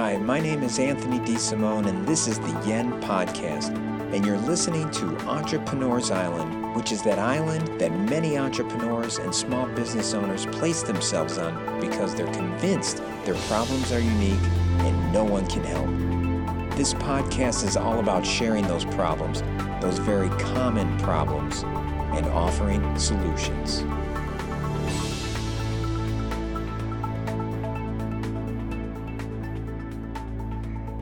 [0.00, 3.68] Hi, my name is Anthony DeSimone, and this is the Yen Podcast.
[4.14, 9.66] And you're listening to Entrepreneurs Island, which is that island that many entrepreneurs and small
[9.66, 14.40] business owners place themselves on because they're convinced their problems are unique
[14.78, 15.90] and no one can help.
[16.78, 19.42] This podcast is all about sharing those problems,
[19.82, 21.62] those very common problems,
[22.16, 23.84] and offering solutions.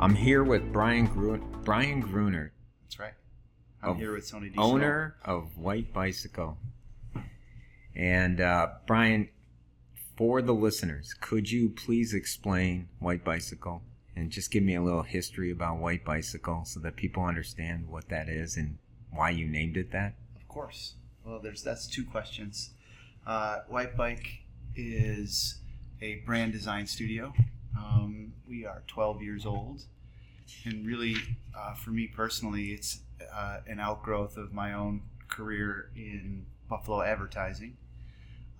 [0.09, 3.13] I'm here with Brian Gru- Brian Grunert, That's right.
[3.83, 4.55] I'm here with Tony D.
[4.57, 6.57] owner of White Bicycle.
[7.95, 9.29] And uh, Brian,
[10.17, 13.83] for the listeners, could you please explain White Bicycle
[14.17, 18.09] and just give me a little history about White Bicycle so that people understand what
[18.09, 18.79] that is and
[19.11, 20.15] why you named it that?
[20.37, 20.95] Of course.
[21.23, 22.71] Well, there's that's two questions.
[23.27, 24.41] Uh, White Bike
[24.75, 25.61] is
[26.01, 27.35] a brand design studio.
[27.77, 29.83] Um, we are 12 years old,
[30.65, 31.17] and really,
[31.57, 33.01] uh, for me personally, it's
[33.35, 37.77] uh, an outgrowth of my own career in Buffalo advertising.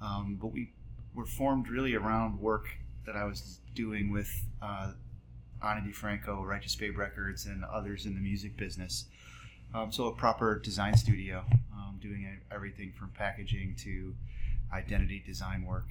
[0.01, 0.73] Um, but we
[1.15, 2.69] were formed really around work
[3.07, 4.31] that I was doing with
[4.63, 4.93] uh,
[5.63, 9.07] Ani DiFranco, Righteous Babe Records, and others in the music business.
[9.75, 14.15] Um, so a proper design studio, um, doing everything from packaging to
[14.73, 15.89] identity design work.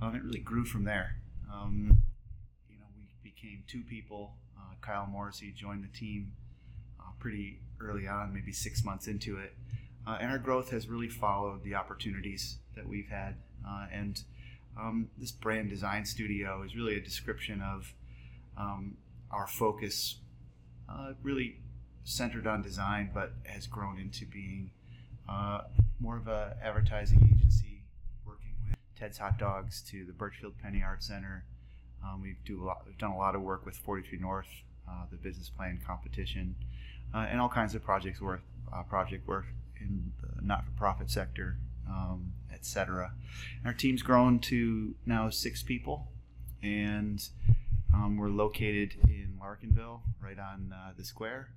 [0.00, 1.16] Um, it really grew from there.
[1.52, 1.98] Um,
[2.68, 4.34] you know, we became two people.
[4.82, 6.32] Uh, Kyle Morrissey joined the team
[7.00, 9.54] uh, pretty early on, maybe six months into it,
[10.06, 13.36] uh, and our growth has really followed the opportunities that we've had.
[13.92, 14.22] And
[14.78, 17.92] um, this brand design studio is really a description of
[18.56, 18.96] um,
[19.30, 20.16] our focus,
[21.22, 21.56] really
[22.04, 24.70] centered on design, but has grown into being
[26.00, 27.82] more of a advertising agency,
[28.26, 31.44] working with Ted's Hot Dogs to the Burchfield Penney Art Center.
[32.04, 32.82] Um, we do a lot.
[32.86, 34.46] We've done a lot of work with 43 North,
[35.10, 36.54] the business plan competition,
[37.14, 38.40] uh, and all kinds of projects worth
[38.72, 39.46] uh, project work
[39.80, 41.56] in the not-for-profit sector,
[41.88, 43.12] um, etc.
[43.64, 46.08] Our team's grown to now six people,
[46.62, 47.22] and
[47.94, 51.50] um, we're located in Larkinville, right on uh, the square,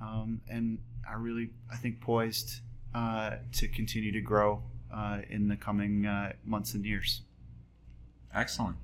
[0.00, 2.60] um, and are really, I think, poised
[2.94, 4.62] uh, to continue to grow
[4.94, 7.22] uh, in the coming uh, months and years.
[8.34, 8.76] Excellent.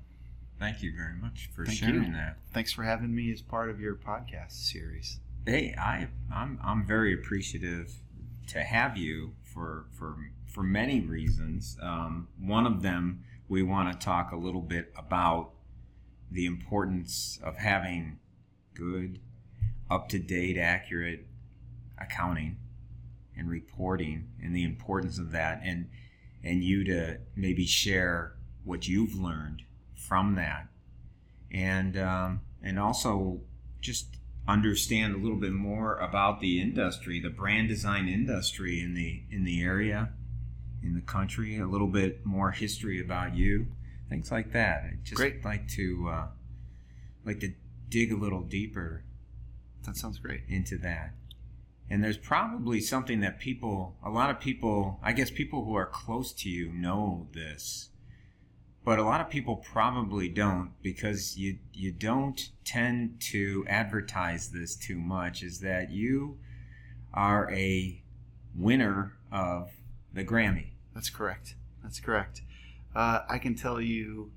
[0.59, 2.13] Thank you very much for Thank sharing you.
[2.13, 2.37] that.
[2.53, 5.19] Thanks for having me as part of your podcast series.
[5.45, 7.93] Hey, I I'm I'm very appreciative
[8.47, 11.77] to have you for for for many reasons.
[11.81, 15.51] Um, one of them we want to talk a little bit about
[16.29, 18.19] the importance of having
[18.75, 19.19] good,
[19.89, 21.25] up to date, accurate
[21.97, 22.57] accounting
[23.35, 25.87] and reporting, and the importance of that, and
[26.43, 29.63] and you to maybe share what you've learned
[30.09, 30.67] from that,
[31.51, 33.39] and um, and also
[33.79, 39.21] just understand a little bit more about the industry, the brand design industry in the
[39.31, 40.09] in the area,
[40.83, 43.67] in the country, a little bit more history about you,
[44.09, 44.83] things like that.
[44.83, 45.45] I just Great.
[45.45, 46.27] like to uh,
[47.23, 47.53] like to
[47.87, 49.03] dig a little deeper
[49.85, 50.41] That sounds great.
[50.47, 51.13] into that.
[51.91, 55.87] And there's probably something that people, a lot of people, I guess people who are
[55.87, 57.88] close to you know this,
[58.83, 64.75] but a lot of people probably don't because you you don't tend to advertise this
[64.75, 65.43] too much.
[65.43, 66.37] Is that you
[67.13, 68.01] are a
[68.55, 69.71] winner of
[70.13, 70.67] the Grammy?
[70.93, 71.55] That's correct.
[71.83, 72.41] That's correct.
[72.95, 74.31] Uh, I can tell you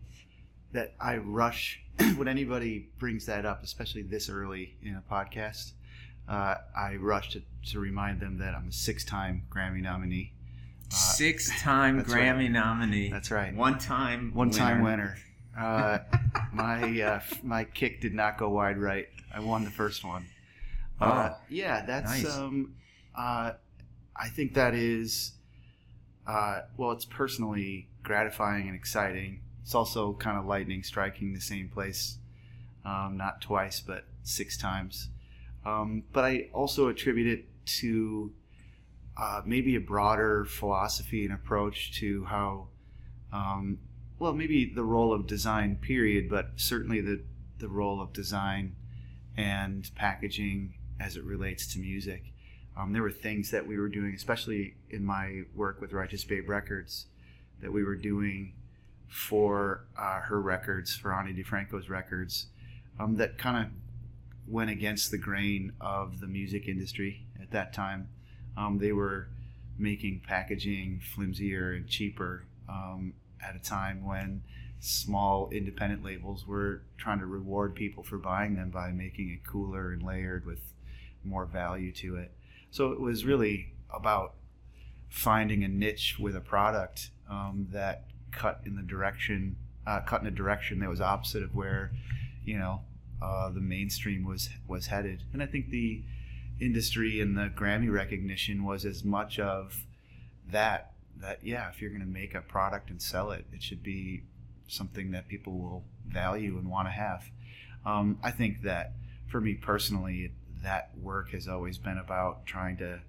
[0.72, 1.80] that I rush
[2.16, 5.72] when anybody brings that up, especially this early in a podcast.
[6.28, 10.32] Uh, I rush to, to remind them that I'm a six-time Grammy nominee.
[10.92, 12.50] Uh, Six-time Grammy right.
[12.50, 13.08] nominee.
[13.08, 13.54] That's right.
[13.54, 15.16] One-time One-time winner.
[15.56, 15.98] Uh,
[16.52, 19.08] my uh, my kick did not go wide right.
[19.34, 20.26] I won the first one.
[21.00, 22.36] Uh, Oh, yeah, that's nice.
[22.36, 22.74] um,
[23.16, 23.52] uh,
[24.14, 25.32] I think that is,
[26.26, 29.40] uh, well, it's personally gratifying and exciting.
[29.62, 32.18] It's also kind of lightning striking the same place,
[32.84, 35.08] um, not twice but six times.
[35.64, 37.46] Um, but I also attribute it
[37.80, 38.32] to
[39.16, 42.68] uh, maybe a broader philosophy and approach to how,
[43.32, 43.78] um,
[44.18, 47.22] well, maybe the role of design, period, but certainly the
[47.58, 48.74] the role of design
[49.36, 52.32] and packaging as it relates to music.
[52.76, 56.48] Um, there were things that we were doing, especially in my work with Righteous Babe
[56.48, 57.06] Records,
[57.60, 58.54] that we were doing
[59.08, 62.46] for uh, her records, for Ani DiFranco's records,
[62.98, 63.72] um, that kind of
[64.46, 68.08] went against the grain of the music industry at that time.
[68.56, 69.28] Um, they were
[69.78, 74.42] making packaging flimsier and cheaper um, at a time when
[74.80, 79.92] small independent labels, we're trying to reward people for buying them by making it cooler
[79.92, 80.60] and layered with
[81.24, 82.32] more value to it.
[82.70, 84.34] So it was really about
[85.08, 89.56] finding a niche with a product um, that cut in the direction,
[89.86, 91.92] uh, cut in a direction that was opposite of where,
[92.44, 92.80] you know,
[93.22, 95.22] uh, the mainstream was was headed.
[95.32, 96.02] And I think the
[96.64, 99.84] industry and the Grammy recognition was as much of
[100.50, 100.92] that.
[101.20, 104.22] That yeah, if you're going to make a product and sell it, it should be
[104.66, 107.24] something that people will value and want to have.
[107.84, 108.92] Um, I think that
[109.28, 110.32] for me personally,
[110.62, 113.00] that work has always been about trying to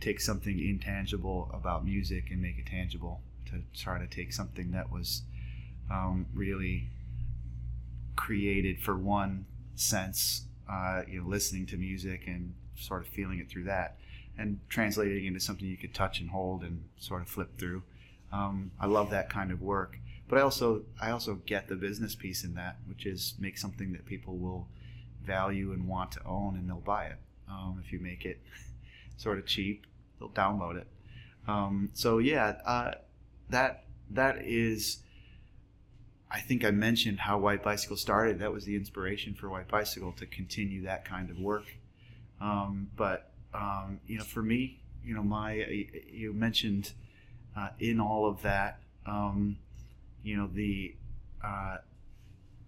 [0.00, 3.20] take something intangible about music and make it tangible.
[3.46, 5.22] To try to take something that was
[5.88, 6.90] um, really
[8.16, 9.46] created for one
[9.76, 13.96] sense, uh, you know, listening to music and sort of feeling it through that,
[14.38, 17.82] and translating it into something you could touch and hold and sort of flip through.
[18.32, 22.14] Um, I love that kind of work but I also I also get the business
[22.14, 24.66] piece in that, which is make something that people will
[25.24, 27.18] value and want to own, and they'll buy it.
[27.48, 28.40] Um, if you make it
[29.16, 29.86] sort of cheap,
[30.18, 30.86] they'll download it.
[31.46, 32.92] Um, so yeah, uh,
[33.50, 34.98] that that is.
[36.28, 38.40] I think I mentioned how White Bicycle started.
[38.40, 41.76] That was the inspiration for White Bicycle to continue that kind of work.
[42.40, 45.52] Um, but um, you know, for me, you know, my
[46.10, 46.92] you mentioned
[47.56, 49.58] uh, in all of that, um,
[50.22, 50.94] you know the
[51.44, 51.76] uh,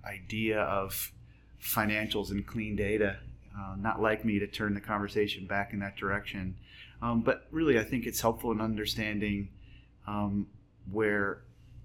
[0.04, 1.12] idea of
[1.62, 3.18] financials and clean data.
[3.58, 6.56] Uh, not like me to turn the conversation back in that direction,
[7.02, 9.48] um, but really I think it's helpful in understanding
[10.06, 10.46] um,
[10.90, 11.42] where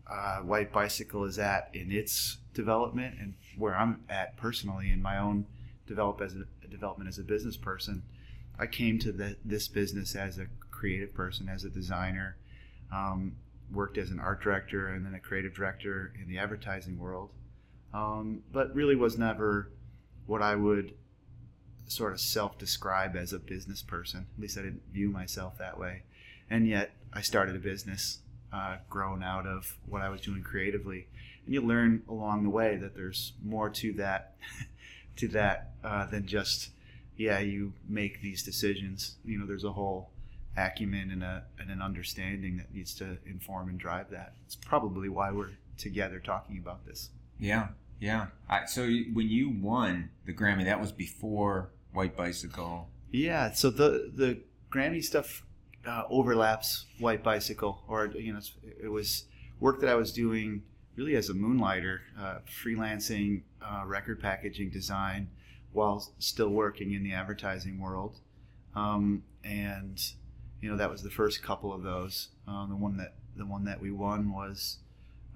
[0.08, 5.18] uh, White Bicycle is at in its development and where I'm at personally in my
[5.18, 5.46] own
[5.88, 8.04] develop as a, development as a business person.
[8.60, 12.36] I came to the, this business as a creative person, as a designer,
[12.92, 13.38] um,
[13.72, 17.30] worked as an art director and then a creative director in the advertising world,
[17.94, 19.70] um, but really was never
[20.26, 20.94] what I would
[21.88, 24.28] sort of self describe as a business person.
[24.36, 26.04] At least I didn't view myself that way.
[26.50, 28.20] And yet I started a business
[28.52, 31.08] uh, grown out of what I was doing creatively.
[31.46, 34.36] And you learn along the way that there's more to that,
[35.18, 36.70] to that uh, than just,
[37.18, 39.16] yeah, you make these decisions.
[39.24, 40.10] You know, there's a whole
[40.56, 44.34] acumen and, a, and an understanding that needs to inform and drive that.
[44.46, 47.10] It's probably why we're together talking about this.
[47.40, 47.70] Yeah,
[48.00, 48.28] yeah.
[48.50, 52.90] I, so you, when you won the Grammy, that was before White Bicycle.
[53.12, 53.52] Yeah.
[53.54, 54.40] So the the
[54.72, 55.44] Grammy stuff
[55.86, 58.40] uh, overlaps White Bicycle, or you know,
[58.82, 59.26] it was
[59.60, 60.64] work that I was doing
[60.96, 65.30] really as a moonlighter, uh, freelancing, uh, record packaging design,
[65.72, 68.20] while still working in the advertising world.
[68.76, 70.02] Um, and
[70.62, 72.30] you know that was the first couple of those.
[72.48, 74.78] Um, the one that the one that we won was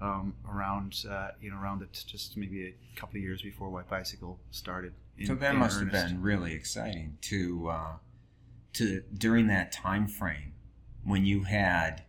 [0.00, 3.88] um, around uh, you know around it just maybe a couple of years before White
[3.88, 4.92] Bicycle started.
[5.18, 5.96] In, so that must earnest.
[5.96, 7.92] have been really exciting to uh,
[8.74, 10.52] to during that time frame
[11.04, 12.04] when you had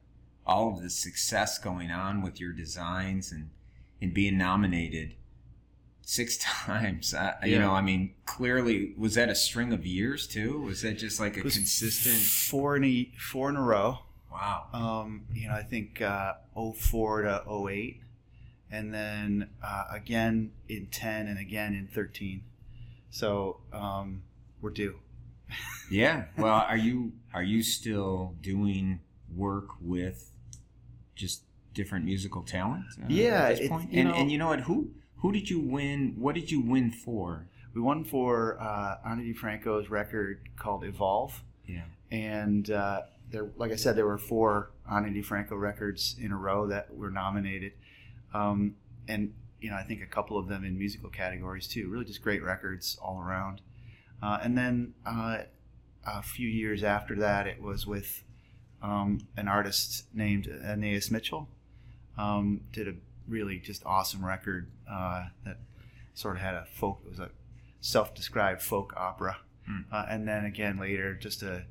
[0.49, 3.51] all of the success going on with your designs and
[4.01, 5.13] and being nominated
[6.01, 7.13] six times.
[7.13, 7.45] I, yeah.
[7.45, 10.59] You know, I mean, clearly, was that a string of years too?
[10.61, 13.99] Was that just like a consistent four in a four in a row?
[14.31, 14.67] Wow.
[14.73, 18.01] Um, you know, I think uh, 04 to 08,
[18.71, 22.43] and then uh, again in 10 and again in 13.
[23.09, 24.23] So um,
[24.61, 24.99] we're due.
[25.91, 26.25] yeah.
[26.37, 29.01] Well, are you are you still doing
[29.35, 30.31] work with
[31.19, 32.85] just different musical talent?
[32.99, 33.49] Uh, yeah.
[33.49, 33.89] At this point?
[33.91, 34.61] It, and, know, and you know what?
[34.61, 36.15] Who who did you win?
[36.17, 37.47] What did you win for?
[37.73, 41.43] We won for uh, Ani DiFranco's record called Evolve.
[41.67, 41.83] Yeah.
[42.09, 46.67] And uh, there, like I said, there were four Ani DiFranco records in a row
[46.67, 47.73] that were nominated,
[48.33, 48.75] um,
[49.07, 51.89] and you know I think a couple of them in musical categories too.
[51.89, 53.61] Really, just great records all around.
[54.21, 55.39] Uh, and then uh,
[56.05, 58.23] a few years after that, it was with
[58.81, 61.49] um, an artist named Anais Mitchell.
[62.17, 62.93] Um, did a
[63.27, 65.57] really just awesome record uh, that
[66.13, 67.01] sort of had a folk.
[67.05, 67.29] It was a
[67.81, 69.37] self-described folk opera,
[69.69, 69.85] mm.
[69.91, 71.63] uh, and then again later just a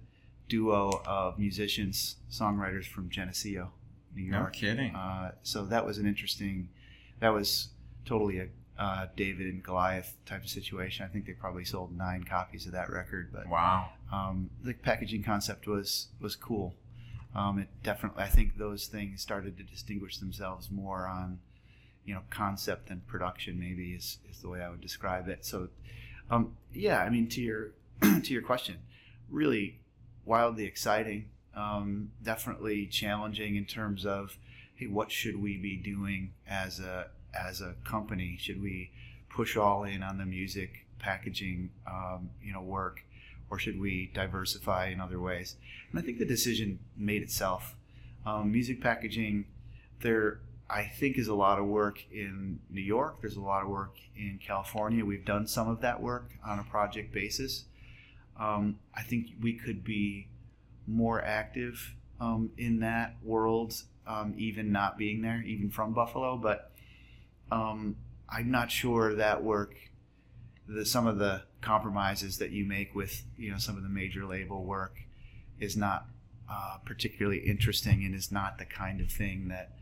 [0.48, 3.72] duo of musicians, songwriters from Geneseo,
[4.14, 4.54] New York.
[4.54, 4.94] No kidding.
[4.94, 6.68] Uh, so that was an interesting.
[7.20, 7.68] That was
[8.06, 8.48] totally a
[8.78, 11.04] uh, David and Goliath type of situation.
[11.04, 13.30] I think they probably sold nine copies of that record.
[13.32, 16.74] But wow, um, the packaging concept was was cool.
[17.34, 21.38] Um, it definitely, I think those things started to distinguish themselves more on
[22.04, 25.44] you know concept and production maybe is, is the way I would describe it.
[25.44, 25.68] So
[26.30, 27.70] um, yeah, I mean to your
[28.00, 28.76] to your question,
[29.30, 29.78] really
[30.24, 34.36] wildly exciting, um, definitely challenging in terms of
[34.76, 38.36] hey, what should we be doing as a as a company?
[38.40, 38.90] Should we
[39.28, 43.02] push all in on the music packaging, um, you know, work,
[43.50, 45.56] or should we diversify in other ways?
[45.90, 47.76] And I think the decision made itself.
[48.26, 49.46] Um, music packaging,
[50.00, 50.40] there
[50.70, 53.20] I think is a lot of work in New York.
[53.20, 55.04] There's a lot of work in California.
[55.04, 57.64] We've done some of that work on a project basis.
[58.38, 60.28] Um, I think we could be
[60.86, 63.74] more active um, in that world,
[64.06, 66.36] um, even not being there, even from Buffalo.
[66.36, 66.70] But
[67.50, 67.96] um,
[68.28, 69.74] I'm not sure that work,
[70.68, 74.24] the, some of the compromises that you make with you know some of the major
[74.26, 74.96] label work,
[75.58, 76.06] is not
[76.50, 79.72] uh, particularly interesting and is not the kind of thing that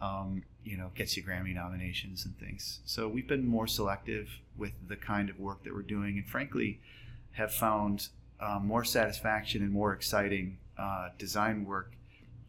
[0.00, 2.80] um, you know gets you Grammy nominations and things.
[2.84, 6.80] So we've been more selective with the kind of work that we're doing, and frankly,
[7.32, 8.08] have found
[8.40, 11.92] uh, more satisfaction and more exciting uh, design work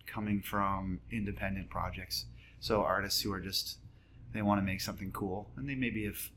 [0.05, 2.25] coming from independent projects.
[2.59, 3.77] So artists who are just
[4.31, 6.29] they want to make something cool, and they maybe have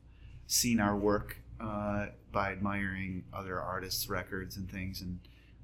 [0.47, 5.19] seen our work uh, by admiring other artists' records and things, and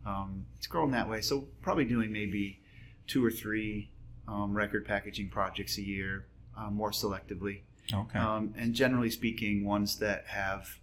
[0.06, 1.22] um, it's grown that way.
[1.22, 2.60] So probably doing maybe
[3.08, 3.92] two or three
[4.28, 6.28] um, record packaging projects a year,
[6.58, 7.62] uh, more selectively.
[7.92, 8.20] Okay.
[8.20, 10.80] Um, and generally speaking, ones that have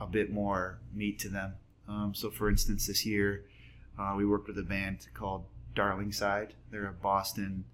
[0.00, 1.54] a bit more meat to them.
[1.88, 3.44] Um, so, for instance, this year
[3.98, 6.50] uh, we worked with a band called Darlingside.
[6.70, 7.64] They're a Boston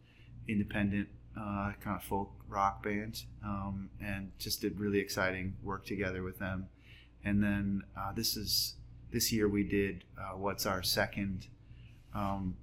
[0.49, 6.23] independent uh, kind of folk rock band, um, and just did really exciting work together
[6.23, 6.69] with them.
[7.25, 8.75] And then uh, this is
[9.11, 11.47] this year we did uh, what's our second
[12.15, 12.57] um,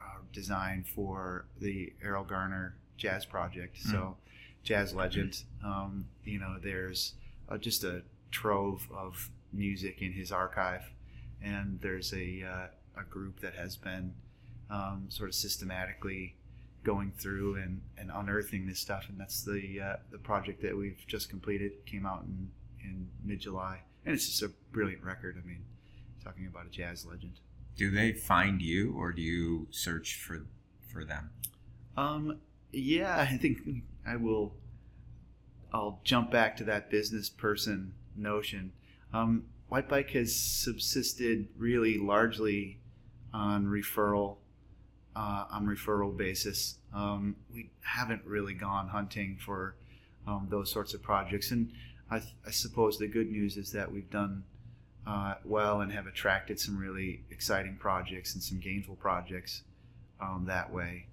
[0.00, 3.76] uh, design for the Erroll Garner Jazz Project.
[3.76, 3.90] Mm.
[3.90, 4.16] So,
[4.62, 5.42] jazz legend.
[5.64, 7.14] Um, you know, there's
[7.48, 10.82] uh, just a trove of music in his archive,
[11.42, 14.14] and there's a uh, a group that has been
[14.70, 16.34] um, sort of systematically
[16.84, 21.02] going through and, and unearthing this stuff, and that's the uh, the project that we've
[21.06, 21.84] just completed.
[21.86, 22.50] Came out in
[22.82, 25.40] in mid July, and it's just a brilliant record.
[25.42, 25.64] I mean,
[26.22, 27.40] talking about a jazz legend.
[27.76, 30.46] Do they find you, or do you search for
[30.92, 31.30] for them?
[31.96, 32.38] Um,
[32.72, 33.58] yeah, I think
[34.06, 34.54] I will.
[35.72, 38.72] I'll jump back to that business person notion.
[39.12, 42.78] Um, White Bike has subsisted really largely
[43.32, 44.36] on referral,
[45.16, 46.78] uh, on referral basis.
[46.92, 49.74] Um, we haven't really gone hunting for
[50.26, 51.70] um, those sorts of projects, and
[52.10, 54.44] I, I suppose the good news is that we've done
[55.06, 59.62] uh, well and have attracted some really exciting projects and some gainful projects
[60.20, 61.06] um, that way.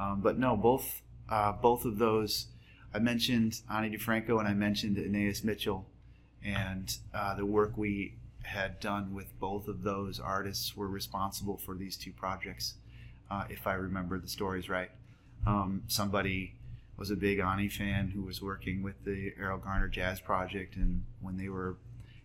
[0.00, 2.46] Um, but no, both uh, both of those.
[2.94, 5.86] I mentioned Ani DiFranco and I mentioned Anais Mitchell,
[6.44, 11.74] and uh, the work we had done with both of those artists were responsible for
[11.74, 12.74] these two projects,
[13.30, 14.90] uh, if I remember the stories right.
[15.46, 16.54] Um, somebody
[16.96, 21.04] was a big Ani fan who was working with the Erroll Garner Jazz Project, and
[21.20, 21.76] when they were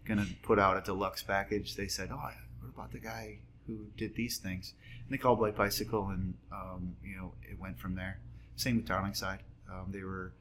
[0.06, 2.16] going to put out a deluxe package, they said, "Oh,
[2.60, 6.96] what about the guy who did these things?" And they called White Bicycle, and um,
[7.04, 8.20] you know, it went from there.
[8.56, 9.40] Same with Darlingside.
[9.72, 10.32] Um, they were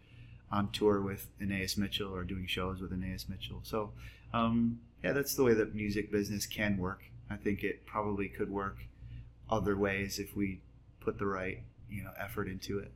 [0.51, 3.61] on tour with Anais Mitchell or doing shows with Anais Mitchell.
[3.63, 3.93] So,
[4.35, 7.03] um, yeah, that's the way that music business can work.
[7.31, 8.79] I think it probably could work
[9.51, 10.61] other ways if we
[11.01, 12.93] put the right, you know, effort into it.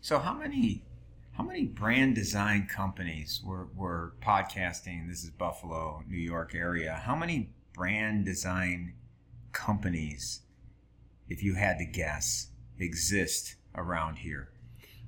[0.00, 0.84] So how many
[1.32, 5.08] how many brand design companies were, were podcasting?
[5.08, 7.00] This is Buffalo, New York area.
[7.04, 8.94] How many brand design
[9.52, 10.40] companies,
[11.28, 14.50] if you had to guess, exist around here?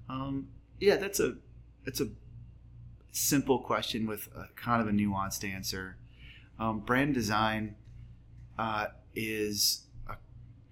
[0.09, 1.35] Um, yeah, that's a
[1.85, 2.11] it's a
[3.11, 5.97] simple question with a, kind of a nuanced answer.
[6.61, 7.75] Um, brand design
[8.57, 9.87] uh, is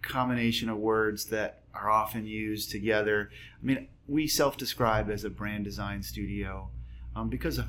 [0.02, 3.30] combination of words that are often used together.
[3.60, 6.70] I mean, we self-describe as a brand design studio
[7.14, 7.66] um, because of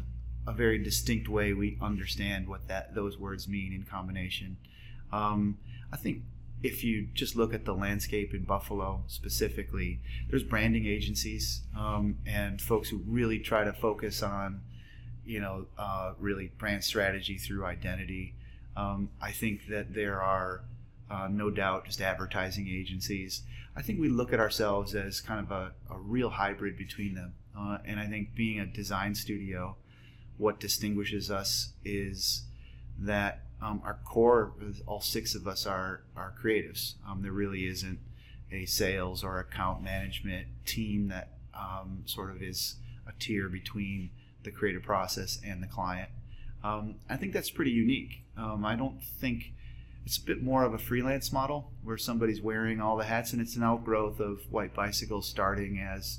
[0.48, 4.58] a very distinct way we understand what that those words mean in combination.
[5.12, 5.58] Um,
[5.92, 6.24] I think
[6.62, 12.62] if you just look at the landscape in Buffalo specifically, there's branding agencies um, and
[12.62, 14.62] folks who really try to focus on,
[15.26, 18.36] you know, uh, really brand strategy through identity.
[18.76, 20.62] Um, I think that there are
[21.10, 23.44] uh, no doubt just advertising agencies.
[23.76, 27.34] I think we look at ourselves as kind of a, a real hybrid between them.
[27.58, 29.76] Uh, and I think being a design studio,
[30.38, 32.44] what distinguishes us is
[32.98, 34.54] that um, our core,
[34.88, 36.94] all six of us are are creatives.
[37.08, 38.00] Um, there really isn't
[38.52, 42.76] a sales or account management team that um, sort of is
[43.08, 44.12] a tier between
[44.44, 46.10] the creative process and the client.
[46.64, 48.24] Um, I think that's pretty unique.
[48.38, 49.54] Um, I don't think
[50.10, 53.40] it's a bit more of a freelance model where somebody's wearing all the hats, and
[53.40, 56.18] it's an outgrowth of White Bicycle starting as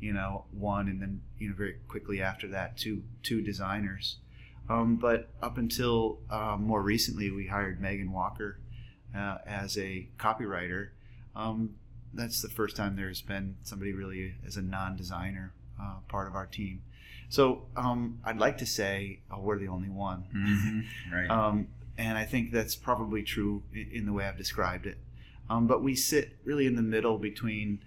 [0.00, 4.16] you know, one, and then you know very quickly after that, two two designers.
[4.70, 8.58] Um, but up until uh, more recently, we hired Megan Walker
[9.14, 10.88] uh, as a copywriter.
[11.34, 11.74] Um,
[12.14, 16.46] that's the first time there's been somebody really as a non-designer uh, part of our
[16.46, 16.80] team.
[17.28, 21.14] So um, I'd like to say oh, we're the only one, Mm-hmm.
[21.14, 21.30] Right.
[21.98, 24.98] and I think that's probably true in the way I've described it.
[25.48, 27.80] Um, but we sit really in the middle between,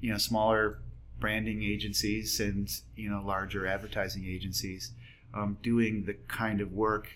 [0.00, 0.78] you know, smaller
[1.22, 4.92] branding agencies and you know larger advertising agencies,
[5.32, 7.08] um, doing the kind of work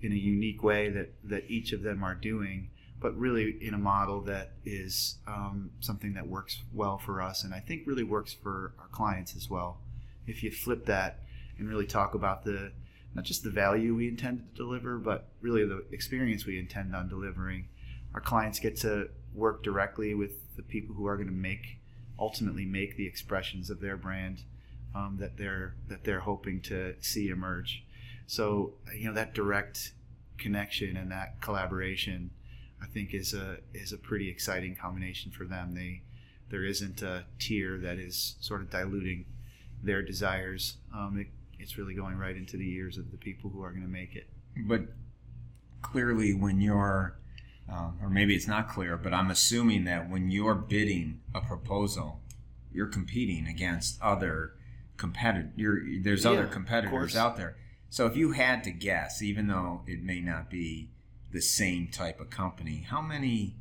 [0.00, 2.70] in a unique way that that each of them are doing,
[3.00, 7.52] but really in a model that is um, something that works well for us, and
[7.52, 9.78] I think really works for our clients as well.
[10.26, 11.20] If you flip that
[11.58, 12.70] and really talk about the
[13.18, 17.08] not just the value we intend to deliver, but really the experience we intend on
[17.08, 17.66] delivering.
[18.14, 21.80] Our clients get to work directly with the people who are going to make,
[22.16, 24.42] ultimately make the expressions of their brand
[24.94, 27.84] um, that they're that they're hoping to see emerge.
[28.28, 29.94] So you know that direct
[30.38, 32.30] connection and that collaboration,
[32.80, 35.74] I think is a is a pretty exciting combination for them.
[35.74, 36.02] They
[36.50, 39.24] there isn't a tier that is sort of diluting
[39.82, 40.76] their desires.
[40.94, 41.26] Um, it,
[41.58, 44.14] it's really going right into the ears of the people who are going to make
[44.14, 44.28] it.
[44.56, 44.82] But
[45.82, 47.16] clearly, when you're,
[47.68, 52.20] um, or maybe it's not clear, but I'm assuming that when you're bidding a proposal,
[52.72, 54.52] you're competing against other
[54.96, 55.52] competitors.
[56.02, 57.56] There's Yeah, other competitors out there.
[57.90, 60.90] So if you had to guess, even though it may not be
[61.30, 63.56] the same type of company, how many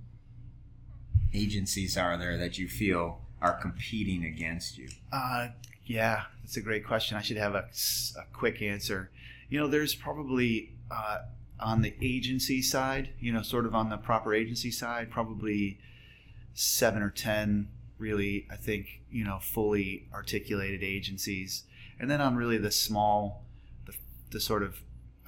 [1.33, 4.89] agencies are there that you feel are competing against you?
[5.11, 5.49] Uh,
[5.87, 7.17] yeah, that's a great question.
[7.17, 7.65] I should have a
[8.33, 9.09] quick answer.
[9.49, 11.19] You know, there's probably uh,
[11.59, 15.79] on the agency side, you know, sort of on the proper agency side, probably
[16.53, 21.63] seven or ten really, I think, you know, fully articulated agencies.
[21.99, 23.43] And then on really the small,
[23.85, 23.93] the,
[24.31, 24.79] the sort of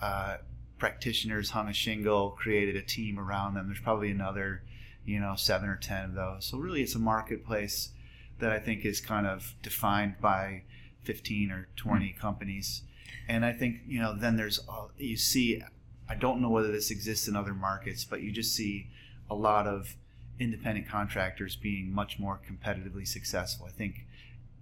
[0.02, 0.38] uh,
[0.78, 3.68] practitioners hung a shingle, created a team around them.
[3.68, 4.62] There's probably another,
[5.04, 6.46] you know, seven or ten of those.
[6.46, 7.90] So really, it's a marketplace
[8.40, 10.64] that I think is kind of defined by
[11.04, 12.84] 15 or 20 companies.
[13.28, 15.62] And I think, you know, then there's, uh, you see,
[16.08, 18.88] I don't know whether this exists in other markets, but you just see
[19.30, 19.96] a lot of
[20.40, 23.68] independent contractors being much more competitively successful.
[23.68, 24.06] I think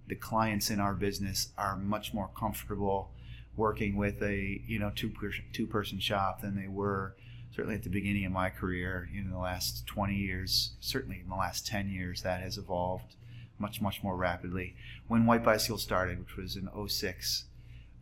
[0.06, 3.10] the clients in our business are much more comfortable
[3.56, 7.14] working with a, you know, two person, two person shop than they were
[7.54, 11.20] certainly at the beginning of my career, you know, in the last 20 years, certainly
[11.20, 13.16] in the last 10 years, that has evolved
[13.58, 14.74] much, much more rapidly.
[15.06, 17.44] When White Bicycle started, which was in 06,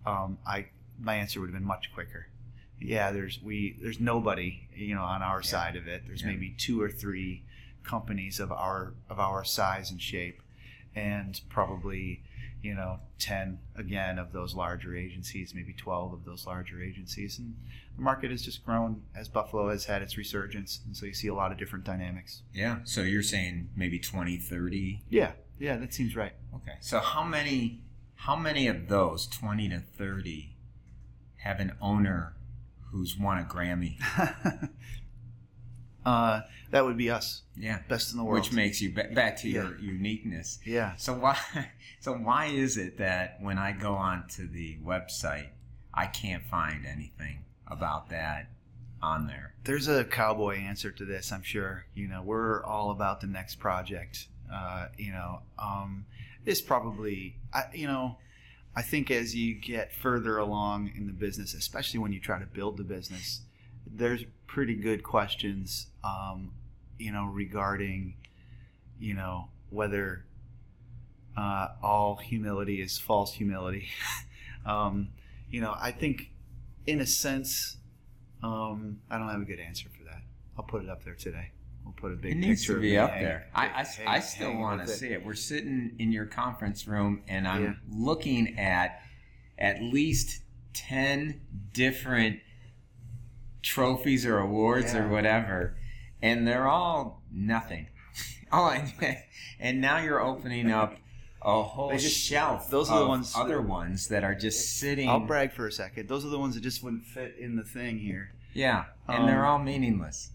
[0.04, 0.66] um, I
[0.98, 2.28] my answer would have been much quicker.
[2.80, 5.46] Yeah, there's we there's nobody, you know, on our Yeah.
[5.50, 6.04] side of it.
[6.06, 6.28] There's Yeah.
[6.28, 7.44] maybe two or three
[7.82, 10.40] companies of our of our size and shape,
[10.94, 12.22] and probably
[12.62, 17.54] you know 10 again of those larger agencies maybe 12 of those larger agencies and
[17.96, 21.28] the market has just grown as buffalo has had its resurgence and so you see
[21.28, 22.78] a lot of different dynamics Yeah.
[22.84, 25.02] So you're saying maybe 20, 30?
[25.10, 26.76] yeah yeah that seems right Okay.
[26.80, 27.82] So how many
[28.14, 30.54] how many of those 20 to 30
[31.38, 32.34] have an owner
[32.90, 33.98] who's won a Grammy?
[36.04, 36.40] uh,
[36.70, 37.80] that would be us Yeah.
[37.88, 39.80] best in the world Which makes you back to your Yeah.
[39.92, 40.58] uniqueness.
[40.64, 41.36] yeah So why
[42.00, 45.48] so why is it that when I go onto the website
[45.94, 48.50] I can't find anything about that
[49.02, 49.54] on there?
[49.64, 53.56] there's a cowboy answer to this i'm sure you know we're all about the next
[53.56, 56.06] project uh, you know um,
[56.44, 58.18] it's probably I, you know
[58.74, 62.46] i think as you get further along in the business especially when you try to
[62.46, 63.40] build the business
[63.86, 66.52] there's pretty good questions um,
[66.98, 68.14] you know regarding
[68.98, 70.24] you know whether
[71.36, 73.88] uh, all humility is false humility
[74.66, 75.08] um,
[75.50, 76.30] you know i think
[76.86, 77.76] in a sense
[78.42, 80.22] um, I don't have a good answer for that.
[80.56, 81.50] I'll put it up there today.
[81.86, 83.46] We'll put a big It needs to be up hang- there.
[83.54, 85.24] I, I, hang- I still want to see it.
[85.24, 87.72] We're sitting in your conference room, and I'm Yeah.
[87.88, 89.00] looking at
[89.56, 90.42] at least
[90.74, 91.40] ten
[91.72, 92.40] different
[93.62, 95.76] trophies or awards or whatever,
[96.20, 97.86] and they're all nothing.
[98.52, 99.16] oh, and,
[99.60, 100.96] and now you're opening up
[101.42, 102.68] a whole just- shelf.
[102.68, 105.08] those are the ones- other ones that are just sitting.
[105.08, 106.08] I'll brag for a second.
[106.08, 108.32] Those are the ones that just wouldn't fit in the thing here.
[108.54, 110.30] yeah, and they're Um, all meaningless.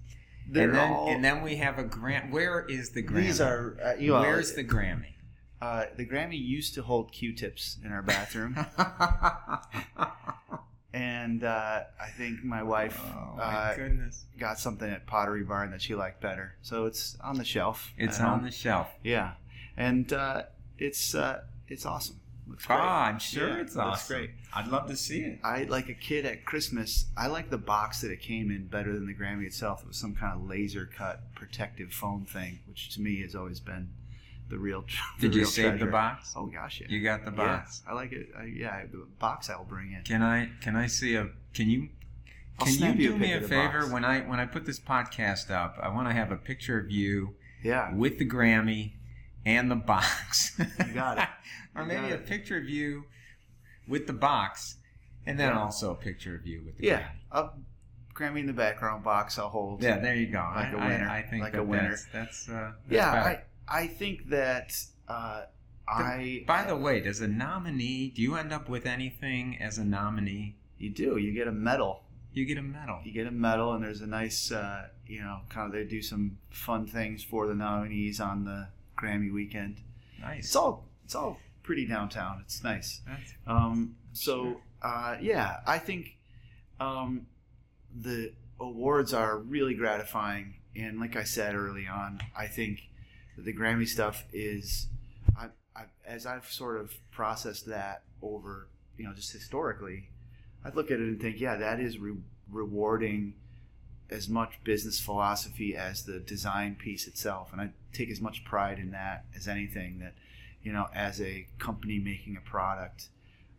[0.50, 1.10] They're and then all.
[1.10, 2.32] and then we have a grant.
[2.32, 3.16] Where is the Grammy?
[3.22, 3.78] these are.
[3.84, 5.14] Uh, you know, Where's the Grammy?
[5.62, 8.56] Uh, the Grammy used to hold Q-tips in our bathroom,
[10.94, 13.76] and uh, I think my wife oh my uh,
[14.40, 17.94] got something at Pottery Barn that she liked better, so it's on the shelf.
[17.96, 18.88] It's on the shelf.
[19.04, 19.34] Yeah,
[19.78, 20.44] and uh,
[20.80, 22.21] it's uh, it's awesome.
[22.52, 23.14] Looks Oh, ah, great.
[23.14, 24.16] I'm sure Yeah, it's looks awesome.
[24.18, 24.30] great.
[24.54, 25.40] I'd love to see it.
[25.44, 27.06] I like a kid at Christmas.
[27.18, 29.82] I like the box that it came in better than the Grammy itself.
[29.82, 33.60] It was some kind of laser cut protective foam thing, which to me has always
[33.60, 33.90] been
[34.50, 34.82] the real.
[35.20, 36.34] the Did you real save the box?
[36.36, 36.88] Oh gosh, yeah.
[36.90, 37.82] You got the Yeah, box.
[37.88, 38.30] I like it.
[38.38, 40.04] I, yeah, the box I'll bring in.
[40.04, 41.90] Can I can I see a can you
[42.60, 43.92] I'll can you you a do me a favor box.
[43.92, 45.80] when I when I put this podcast up?
[45.82, 48.92] I want to have a picture of you Yeah, with the Grammy
[49.46, 50.60] and the box.
[50.60, 51.28] You got it.
[51.76, 52.26] or You maybe a it.
[52.26, 53.06] picture of you
[53.88, 54.76] with the box,
[55.26, 55.60] and then Yeah.
[55.62, 57.08] also a picture of you with the yeah.
[57.32, 57.58] I'll,
[58.14, 59.40] Grammy in the background box.
[59.40, 59.82] I'll hold.
[59.82, 60.40] Yeah, there you go.
[60.56, 61.10] Like I- a I- winner.
[61.10, 61.90] I, think Like a winner.
[61.90, 63.12] That's, that's, uh, that's yeah.
[63.14, 63.44] better.
[63.68, 64.74] I I think that
[65.08, 65.44] uh,
[65.88, 66.44] I.
[66.46, 68.10] By the way, does a nominee?
[68.16, 70.58] Do you end up with anything as a nominee?
[70.78, 71.18] you do.
[71.18, 72.04] You get a medal.
[72.34, 73.00] You get a medal.
[73.06, 76.02] you get a medal and there's a nice uh, you know kind of they do
[76.02, 78.70] some fun things for the nominees on the
[79.02, 79.82] grammy weekend.
[80.22, 80.46] Nice.
[80.46, 82.42] it's all it's all pretty downtown.
[82.44, 83.02] It's nice.
[83.08, 86.18] That's- um, so uh, yeah i think
[86.80, 87.28] um,
[87.96, 90.56] the awards are really gratifying.
[90.76, 92.80] And like i said early on i think
[93.38, 94.88] the grammy stuff is
[95.38, 100.10] I, I, as i've sort of processed that over you know just historically
[100.64, 102.16] i look at it and think yeah that is re-
[102.50, 103.34] rewarding
[104.12, 107.52] as much business philosophy as the design piece itself.
[107.52, 110.14] And i take as much pride in that as anything that
[110.64, 113.08] you know as a company making a product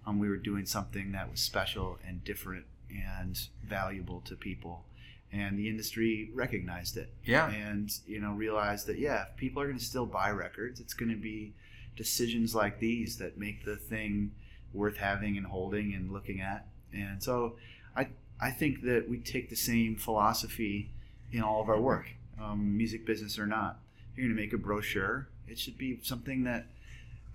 [0.07, 4.85] um, we were doing something that was special and different and valuable to people.
[5.33, 7.13] And the industry recognized it.
[7.25, 7.51] Yeah.
[7.51, 10.95] and you know realized that yeah if people are going to still buy records it's
[10.95, 11.55] going to be
[11.97, 14.33] decisions like these that make the thing
[14.73, 16.67] worth having and holding and looking at.
[16.93, 17.57] And so
[17.97, 18.09] i
[18.43, 20.91] i think that we take the same philosophy
[21.33, 23.79] in all of our work um, music business or not
[24.11, 26.67] if you're going to make a brochure it should be something that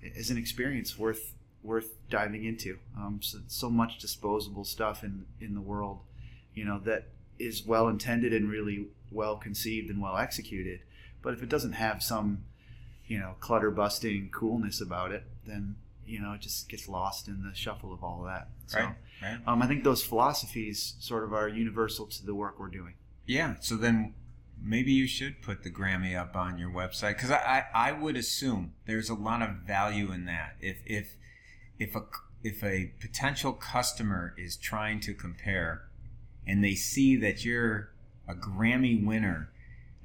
[0.02, 5.56] is an experience worth worth diving into um, so, so much disposable stuff in in
[5.56, 6.00] the world
[6.54, 7.06] you know that
[7.39, 10.82] is well intended and really well conceived and well executed.
[11.22, 12.43] But if it doesn't have some,
[13.06, 17.43] you know, clutter busting coolness about it, then you know it just gets lost in
[17.43, 18.48] the shuffle of all of that.
[18.67, 18.96] So Right.
[19.21, 19.39] Right.
[19.47, 22.93] um, I think those philosophies sort of are universal to the work we're doing.
[23.25, 23.56] Yeah.
[23.60, 24.13] So then
[24.62, 28.15] maybe you should put the Grammy up on your website because I, I, I would
[28.15, 30.56] assume there's a lot of value in that.
[30.62, 31.15] If if
[31.80, 32.03] if a
[32.43, 35.84] if a potential customer is trying to compare
[36.45, 37.89] and they see that you're
[38.27, 39.49] a Grammy winner,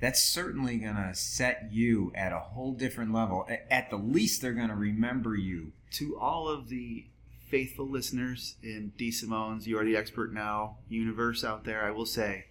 [0.01, 3.47] that's certainly going to set you at a whole different level.
[3.71, 5.73] At the least, they're going to remember you.
[5.93, 7.05] To all of the
[7.53, 9.11] faithful listeners in D.
[9.11, 12.47] Simone's You Are the Expert Now universe out there, I will say,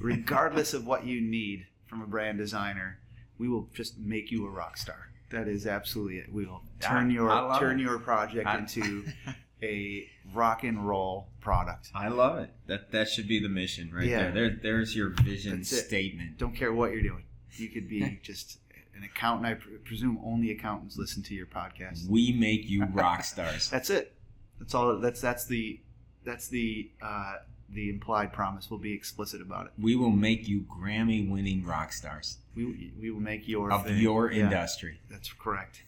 [0.00, 3.00] regardless of what you need from a brand designer,
[3.36, 5.08] we will just make you a rock star.
[5.30, 6.32] That is absolutely it.
[6.32, 7.82] We will turn your turn it.
[7.82, 9.04] your project I- into
[9.62, 11.90] a rock and roll product.
[11.92, 12.50] I love it.
[12.68, 14.30] That that should be the mission right Yeah.
[14.30, 14.50] there.
[14.50, 15.86] There there's your vision That's it.
[15.86, 16.38] statement.
[16.38, 17.24] Don't care what you're doing.
[17.56, 18.58] You could be just
[18.96, 19.46] an accountant.
[19.46, 22.08] I pre- presume only accountants listen to your podcast.
[22.08, 23.70] We make you rock stars.
[23.70, 24.14] That's it.
[24.58, 24.98] That's all.
[24.98, 25.80] That's that's the
[26.24, 27.36] that's the uh,
[27.68, 28.70] the implied promise.
[28.70, 29.72] We'll be explicit about it.
[29.78, 33.98] we will make you Grammy winning rock stars We we will make your of thing.
[33.98, 35.00] your Yeah, industry.
[35.10, 35.82] That's correct.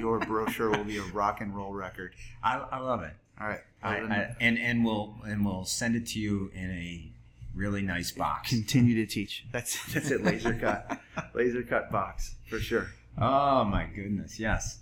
[0.00, 2.14] Your brochure will be a rock and roll record.
[2.42, 3.12] I, I love it.
[3.40, 3.60] All right.
[3.82, 7.12] I, I, and and we'll and we'll send it to you in a
[7.56, 8.50] really nice box.
[8.50, 9.46] continue to teach.
[9.50, 10.22] That's that's it.
[10.22, 11.00] Laser cut,
[11.34, 12.88] laser cut box for sure.
[13.18, 14.80] Oh my goodness, yes.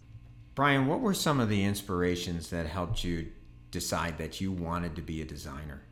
[0.54, 3.28] Brian, what were some of the inspirations that helped you
[3.70, 5.82] decide that you wanted to be a designer?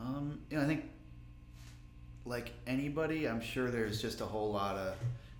[0.00, 0.84] Um, you know, I think
[2.24, 4.94] like anybody, I'm sure there's just a whole lot of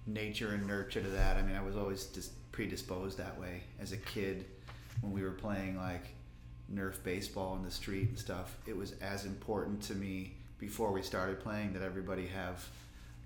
[0.07, 1.37] nature and nurture to that.
[1.37, 4.45] I mean, I was always just predisposed that way as a kid
[5.01, 6.09] when we were playing like
[6.73, 8.57] Nerf baseball in the street and stuff.
[8.67, 12.65] It was as important to me before we started playing that everybody have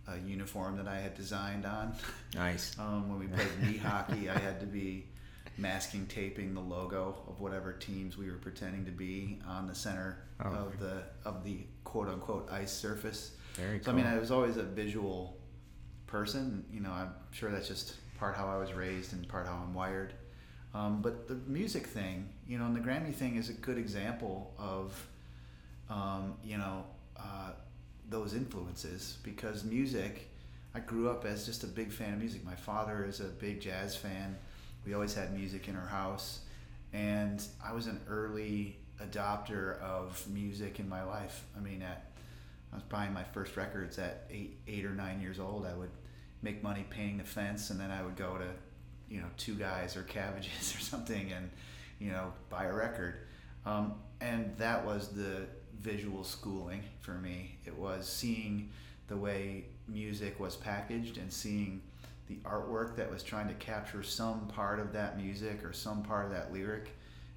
[0.08, 1.92] a uniform that I had designed on.
[2.34, 2.74] Nice.
[2.80, 5.04] Um, when we played knee hockey, I had to be
[5.58, 10.18] masking taping the logo of whatever teams we were pretending to be on the center
[10.40, 10.48] Oh.
[10.48, 13.32] of the of the quote unquote ice surface.
[13.54, 13.92] Very So cool.
[13.92, 15.36] I mean, I was always a visual
[16.06, 16.64] person.
[16.72, 19.74] You know, I'm sure that's just part how I was raised and part how I'm
[19.74, 20.14] wired.
[20.74, 24.54] Um, but the music thing, you know, and the Grammy thing is a good example
[24.58, 25.06] of,
[25.90, 26.84] um, you know,
[27.18, 27.52] uh,
[28.08, 30.30] those influences because music.
[30.74, 32.44] I grew up as just a big fan of music.
[32.44, 34.36] My father is a big jazz fan.
[34.84, 36.40] We always had music in our house,
[36.92, 41.44] and I was an early adopter of music in my life.
[41.56, 42.10] I mean, at
[42.72, 45.66] I was buying my first records at eight, eight or nine years old.
[45.66, 45.90] I would
[46.42, 48.48] make money painting the fence, and then I would go to
[49.08, 51.50] you know two guys or cabbages or something and
[51.98, 53.14] you know buy a record
[53.64, 55.46] um, and that was the
[55.80, 57.58] visual schooling for me.
[57.66, 58.70] It was seeing
[59.08, 61.80] the way music was packaged and seeing
[62.28, 66.26] the artwork that was trying to capture some part of that music or some part
[66.26, 66.90] of that lyric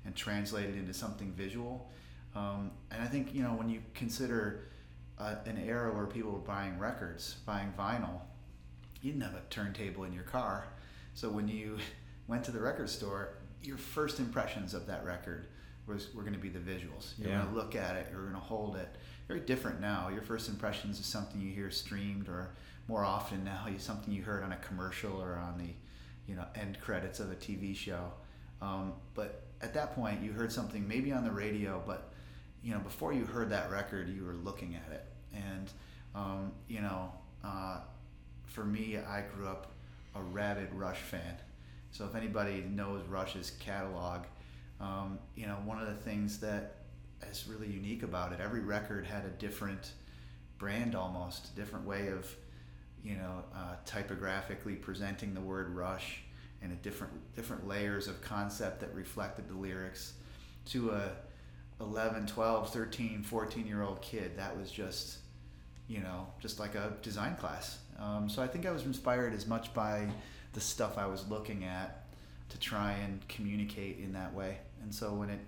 [0.06, 1.90] and translate it into something visual.
[2.36, 4.66] Um, and i think you know when you consider
[5.18, 8.22] uh, an era where people were buying records buying vinyl
[9.02, 10.68] you didn't have a turntable in your car.
[11.14, 11.78] So when you
[12.28, 15.48] went to the record store, your first impressions of that record
[15.90, 17.18] was were going to be the visuals.
[17.18, 17.40] You're Yeah.
[17.42, 18.08] going to look at it.
[18.12, 18.96] You're going to hold it.
[19.28, 20.10] Very different now.
[20.10, 22.52] Your first impressions is something you hear streamed, or
[22.88, 25.74] more often now, is something you heard on a commercial or on the,
[26.28, 28.12] you know, end credits of a TV show.
[28.62, 32.12] Um, but at that point, you heard something maybe on the radio, but
[32.64, 35.06] you know, before you heard that record, you were looking at it.
[35.34, 35.72] And
[36.16, 37.12] um, you know,
[37.44, 37.80] uh,
[38.46, 39.72] for me, I grew up
[40.16, 41.38] a rabid Rush fan.
[41.92, 44.24] So if anybody knows Rush's catalog,
[44.80, 46.76] um, you know, one of the things that
[47.30, 49.92] is really unique about it, every record had a different
[50.58, 52.34] brand almost, a different way of,
[53.04, 56.22] you know, uh, typographically presenting the word Rush
[56.62, 60.14] and a different different layers of concept that reflected the lyrics
[60.66, 61.12] to a
[61.82, 64.38] 11, 12, 13, 14 year old kid.
[64.38, 65.20] That was just,
[65.88, 67.80] you know, just like a design class.
[67.98, 70.08] Um, so I think I was inspired as much by
[70.54, 72.06] the stuff I was looking at
[72.50, 74.58] to try and communicate in that way.
[74.82, 75.40] And so when it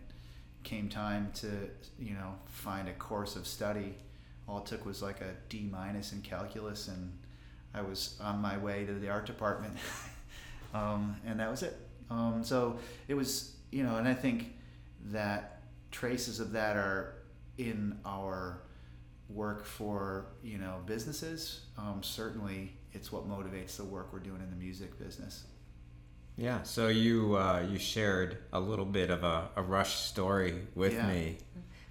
[0.63, 1.47] came time to,
[1.99, 3.95] you know, find a course of study,
[4.47, 7.11] all it took was like a D minus in calculus, and
[7.73, 9.75] I was on my way to the art department,
[10.73, 11.77] um, and that was it.
[12.09, 14.53] Um, so it was, you know, and I think
[15.05, 17.15] that traces of that are
[17.57, 18.61] in our
[19.29, 21.61] work for you know businesses.
[21.77, 25.45] Um, certainly, it's what motivates the work we're doing in the music business.
[26.37, 30.93] Yeah, so you uh, you shared a little bit of a, a Rush story with
[30.93, 31.07] Yeah.
[31.07, 31.37] me,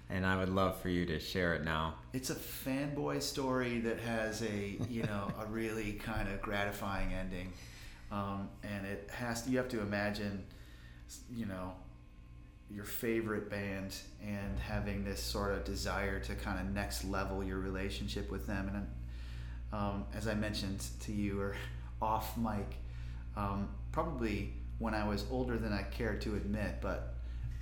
[0.09, 1.95] and I would love for you to share it now.
[2.11, 7.53] It's a fanboy story that has a you know a really kind of gratifying ending,
[8.11, 10.43] um, and it has you have to imagine,
[11.33, 11.73] you know,
[12.69, 17.59] your favorite band and having this sort of desire to kind of next level your
[17.59, 18.69] relationship with them.
[18.73, 18.87] And
[19.71, 21.55] um, as I mentioned to you or
[22.01, 22.75] off mic,
[23.37, 27.13] um, probably when I was older than I care to admit, but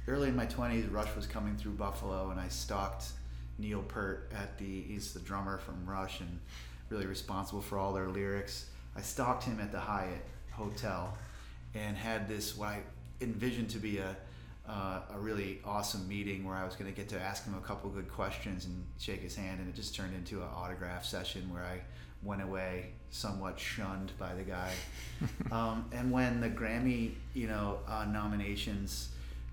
[0.08, 3.06] early in my 20s, Rush was coming through Buffalo, and I stalked
[3.58, 6.40] Neil Peart at the, he's the drummer from Rush and
[6.90, 8.70] really responsible for all their lyrics.
[8.96, 11.16] I stalked him at the Hyatt Hotel
[11.76, 12.82] and had this, what I
[13.22, 14.16] envisioned to be a,
[14.68, 17.62] uh, a really awesome meeting where I was going to get to ask him a
[17.62, 21.52] couple good questions and shake his hand, and it just turned into an autograph session
[21.52, 21.82] where I
[22.24, 24.72] went away somewhat shunned by the guy.
[25.52, 29.10] um, and when the Grammy, you know, uh, nominations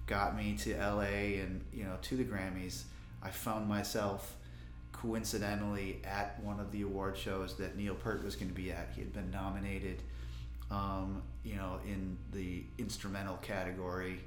[0.07, 2.83] got me to LA and you know to the Grammys,
[3.23, 4.37] I found myself
[4.93, 8.91] coincidentally at one of the award shows that Neil Peart was going to be at.
[8.95, 10.03] He had been nominated,
[10.71, 14.21] um, you know, in the instrumental category,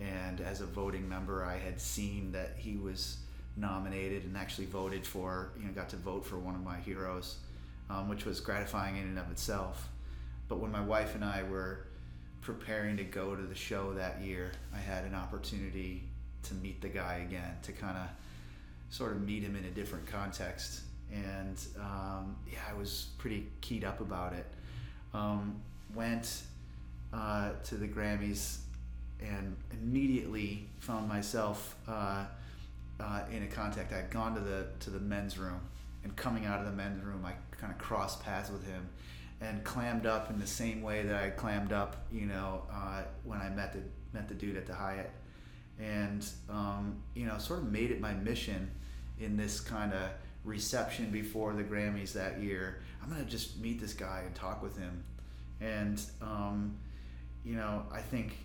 [0.00, 3.18] and as a voting member, I had seen that he was
[3.56, 7.36] nominated and actually voted for, you know, got to vote for one of my heroes,
[7.90, 9.88] um, which was gratifying in and of itself.
[10.48, 11.86] But when my wife and I were
[12.40, 16.04] preparing to go to the show that year, I had an opportunity
[16.44, 18.08] to meet the guy again, to kind of
[18.90, 20.82] sort of meet him in a different context.
[21.12, 24.46] And um, yeah, I was pretty keyed up about it.
[25.14, 25.60] Um,
[25.94, 26.42] went
[27.12, 28.58] uh, to the Grammys
[29.20, 32.24] and immediately found myself uh,
[33.00, 33.92] uh, in a contact.
[33.92, 35.60] I'd gone to the to the men's room,
[36.04, 38.88] and coming out of the men's room, I kind of crossed paths with him,
[39.40, 43.40] and clammed up in the same way that I clammed up, you know, uh, when
[43.40, 43.80] I met the
[44.12, 45.10] met the dude at the Hyatt,
[45.78, 48.70] and um, you know, sort of made it my mission
[49.20, 50.10] in this kind of
[50.44, 52.80] reception before the Grammys that year.
[53.02, 55.04] I'm gonna just meet this guy and talk with him,
[55.60, 56.76] and um,
[57.44, 58.36] you know, I think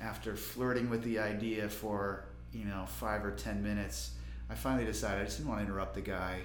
[0.00, 4.12] after flirting with the idea for you know five or ten minutes,
[4.50, 6.40] I finally decided I just didn't want to interrupt the guy.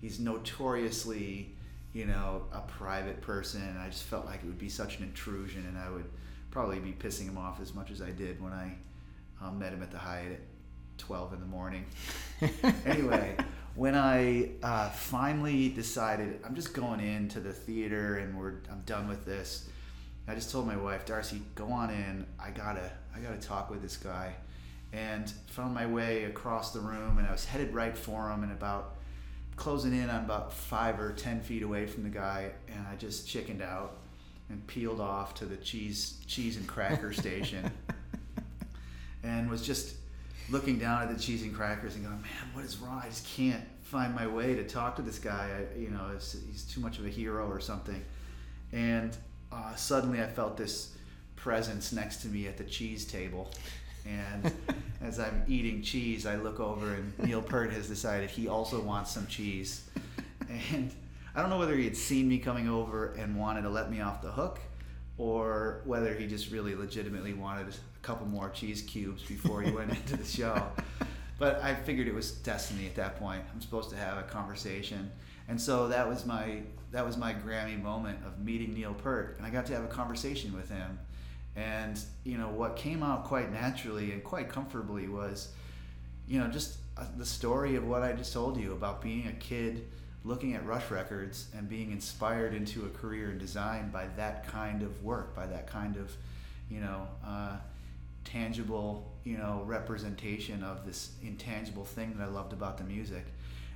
[0.00, 1.54] He's notoriously,
[1.92, 5.04] you know, a private person, and I just felt like it would be such an
[5.04, 6.06] intrusion, and I would
[6.50, 8.74] probably be pissing him off as much as I did when I
[9.42, 10.40] um, met him at the Hyatt at
[10.98, 11.86] 12 in the morning.
[12.86, 13.36] anyway,
[13.74, 19.08] when I uh, finally decided I'm just going into the theater and we're I'm done
[19.08, 19.68] with this,
[20.28, 22.26] I just told my wife, Darcy, go on in.
[22.38, 24.34] I gotta I gotta talk with this guy,
[24.92, 28.52] and found my way across the room and I was headed right for him and
[28.52, 28.96] about
[29.60, 33.28] closing in on about five or ten feet away from the guy and I just
[33.28, 33.98] chickened out
[34.48, 37.70] and peeled off to the cheese cheese and cracker station,
[39.22, 39.96] and was just
[40.48, 43.02] looking down at the cheese and crackers and going, man, what is wrong?
[43.04, 45.50] I just can't find my way to talk to this guy.
[45.58, 48.02] I, you know, he's too much of a hero or something.
[48.72, 49.16] And
[49.52, 50.96] uh, suddenly I felt this
[51.36, 53.52] presence next to me at the cheese table.
[54.06, 54.52] And
[55.02, 59.10] as I'm eating cheese, I look over and Neil Peart has decided he also wants
[59.10, 59.88] some cheese.
[60.72, 60.92] And
[61.34, 64.00] I don't know whether he had seen me coming over and wanted to let me
[64.00, 64.60] off the hook
[65.16, 69.90] or whether he just really legitimately wanted a couple more cheese cubes before he went
[69.90, 70.66] into the show.
[71.38, 73.42] But I figured it was destiny at that point.
[73.52, 75.10] I'm supposed to have a conversation.
[75.48, 79.46] And so that was my that was my Grammy moment of meeting Neil Peart and
[79.46, 80.98] I got to have a conversation with him
[81.56, 85.52] and you know what came out quite naturally and quite comfortably was,
[86.28, 89.32] you know, just uh, the story of what I just told you about being a
[89.32, 89.86] kid
[90.24, 94.82] looking at Rush Records and being inspired into a career in design by that kind
[94.82, 96.12] of work, by that kind of,
[96.70, 97.56] you know, uh,
[98.24, 103.24] tangible, you know, representation of this intangible thing that I loved about the music.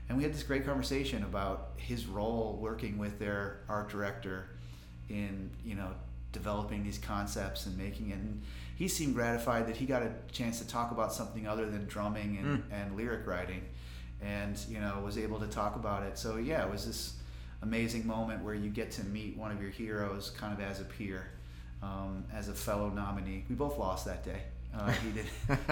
[0.08, 4.48] And we had this great conversation about his role working with their art director
[5.08, 5.88] in, you know,
[6.34, 8.18] developing these concepts and making it.
[8.18, 8.42] And
[8.76, 12.36] he seemed gratified that he got a chance to talk about something other than drumming
[12.36, 12.62] and, mm.
[12.70, 13.62] and lyric writing,
[14.20, 16.18] and you know was able to talk about it.
[16.18, 17.14] So yeah, it was this
[17.62, 20.84] amazing moment where you get to meet one of your heroes kind of as a
[20.84, 21.30] peer,
[21.82, 23.44] um, as a fellow nominee.
[23.48, 24.42] We both lost that day.
[24.76, 25.26] Uh, he did.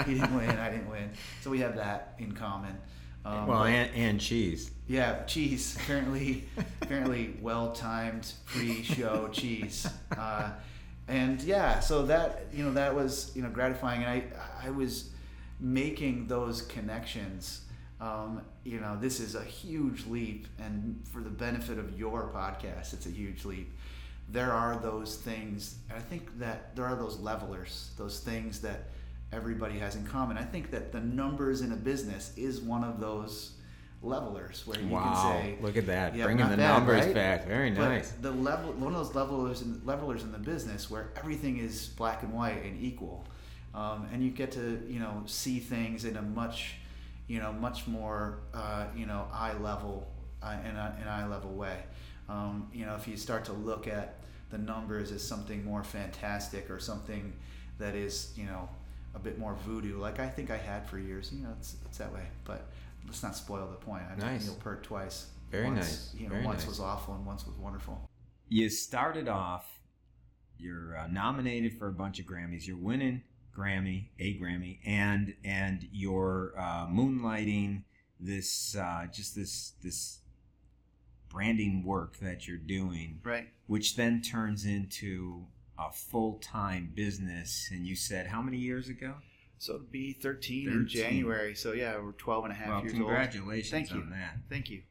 [0.07, 0.49] he didn't win.
[0.49, 1.11] I didn't win.
[1.43, 2.79] So we have that in common.
[3.25, 4.71] Um, well, but, and, and cheese.
[4.89, 5.77] Yeah, cheese.
[5.77, 6.45] Apparently,
[6.83, 9.87] apparently, well-timed pre-show cheese.
[10.17, 10.51] Uh,
[11.09, 15.11] and yeah, so that you know that was you know gratifying, and I I was
[15.61, 17.63] making those connections.
[18.01, 22.93] Um, you know, this is a huge leap, and for the benefit of your podcast,
[22.93, 23.73] it's a huge leap.
[24.29, 28.89] There are those things, and I think that there are those levelers, those things that
[29.33, 30.37] everybody has in common.
[30.37, 33.53] I think that the numbers in a business is one of those
[34.03, 35.03] levelers where you wow.
[35.03, 37.15] can say, "Look at that, yeah, bringing the bad, numbers right?
[37.15, 38.13] back." Very nice.
[38.21, 42.23] The level, one of those levelers, in, levelers in the business where everything is black
[42.23, 43.27] and white and equal,
[43.75, 46.75] um, and you get to you know see things in a much,
[47.27, 50.07] you know, much more uh, you know eye level
[50.43, 51.79] uh, in a, an eye level way.
[52.29, 54.17] Um, you know, if you start to look at
[54.51, 57.33] the numbers as something more fantastic or something
[57.79, 58.69] that is you know
[59.15, 61.31] a bit more voodoo, like I think I had for years.
[61.33, 62.27] You know, it's, it's that way.
[62.45, 62.69] But
[63.07, 64.05] let's not spoil the point.
[64.11, 64.47] I nice.
[64.47, 65.27] Neil Peart twice.
[65.51, 66.15] Very once, nice.
[66.17, 66.69] You know, Very once nice.
[66.69, 68.09] was awful and once was wonderful.
[68.49, 69.67] You started off.
[70.59, 72.67] You're uh, nominated for a bunch of Grammys.
[72.67, 73.23] You're winning
[73.57, 77.83] Grammy, a Grammy, and and you're uh, moonlighting
[78.19, 80.21] this uh, just this this
[81.29, 83.49] branding work that you're doing, right?
[83.67, 85.47] Which then turns into
[85.79, 87.69] a full time business.
[87.73, 89.15] And you said how many years ago?
[89.59, 91.55] So it'll be 13, 13, in January.
[91.55, 94.01] So yeah, we're 12 and a half well, years congratulations Thank you.
[94.01, 94.39] on that.
[94.51, 94.83] Thank you.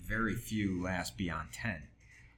[0.00, 1.82] Very few last beyond 10.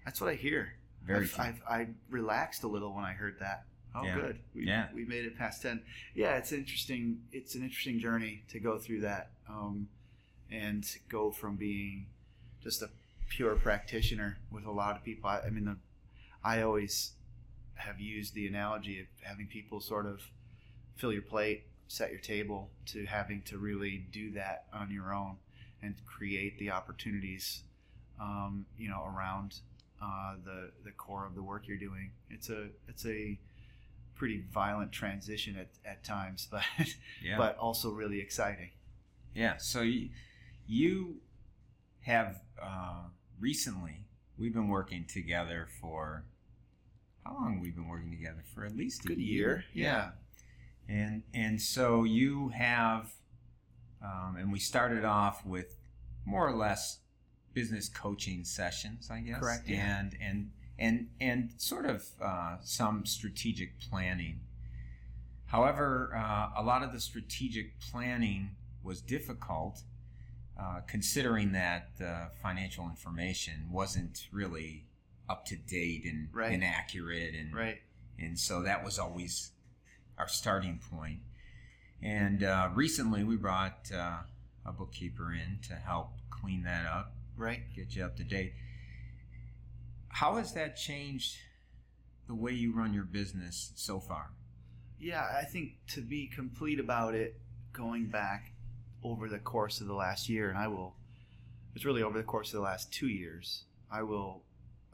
[0.04, 0.74] That's what I hear.
[1.04, 1.38] Very I've.
[1.38, 3.64] I've, I relaxed a little when I heard that.
[3.94, 4.14] Oh, yeah.
[4.14, 4.38] good.
[4.54, 4.88] We, yeah.
[4.94, 5.83] we made it past 10.
[6.14, 7.20] Yeah, it's interesting.
[7.33, 9.88] It's an interesting journey to go through that um,
[10.50, 12.07] and go from being
[12.62, 12.88] just a
[13.28, 15.28] pure practitioner with a lot of people.
[15.28, 15.76] I, I mean, the,
[16.42, 17.12] I always
[17.77, 20.21] have used the analogy of having people sort of
[20.97, 25.37] fill your plate, set your table, to having to really do that on your own
[25.83, 27.63] and create the opportunities,
[28.21, 29.57] um, you know, around
[30.03, 32.11] uh, the the core of the work you're doing.
[32.31, 33.39] It's a it's a
[34.15, 36.63] pretty violent transition at, at times, but
[37.23, 37.37] yeah.
[37.37, 38.71] but also really exciting.
[39.35, 39.57] Yeah.
[39.59, 40.11] So you,
[40.67, 41.17] you
[42.03, 43.05] have uh,
[43.41, 44.07] recently
[44.39, 46.25] we've been working together for
[47.25, 49.65] how long we've been working together for at least a good year.
[49.73, 49.87] year.
[49.87, 50.11] Yeah.
[50.89, 53.13] And and so you have,
[54.03, 55.77] um, and we started off with
[56.27, 56.99] more or less
[57.55, 59.41] business coaching sessions, I guess.
[59.41, 59.68] Correct.
[59.68, 60.01] Yeah.
[60.01, 64.41] And and and and sort of uh, some strategic planning.
[65.47, 69.83] However, uh, a lot of the strategic planning was difficult,
[70.61, 74.87] uh, considering that the financial information wasn't really
[75.29, 76.53] up to date and, right.
[76.53, 77.79] and accurate and right.
[78.18, 79.53] and so that was always
[80.18, 81.20] our starting point.
[82.03, 84.18] And uh, recently we brought uh,
[84.66, 88.53] a bookkeeper in to help clean that up, right, get you up to date.
[90.09, 91.37] How has that changed
[92.27, 94.31] the way you run your business so far?
[94.99, 97.41] Yeah, I think to be complete about it,
[97.72, 98.53] going back
[99.03, 100.95] over the course of the last year, and I will,
[101.75, 104.43] it's really over the course of the last two years, I will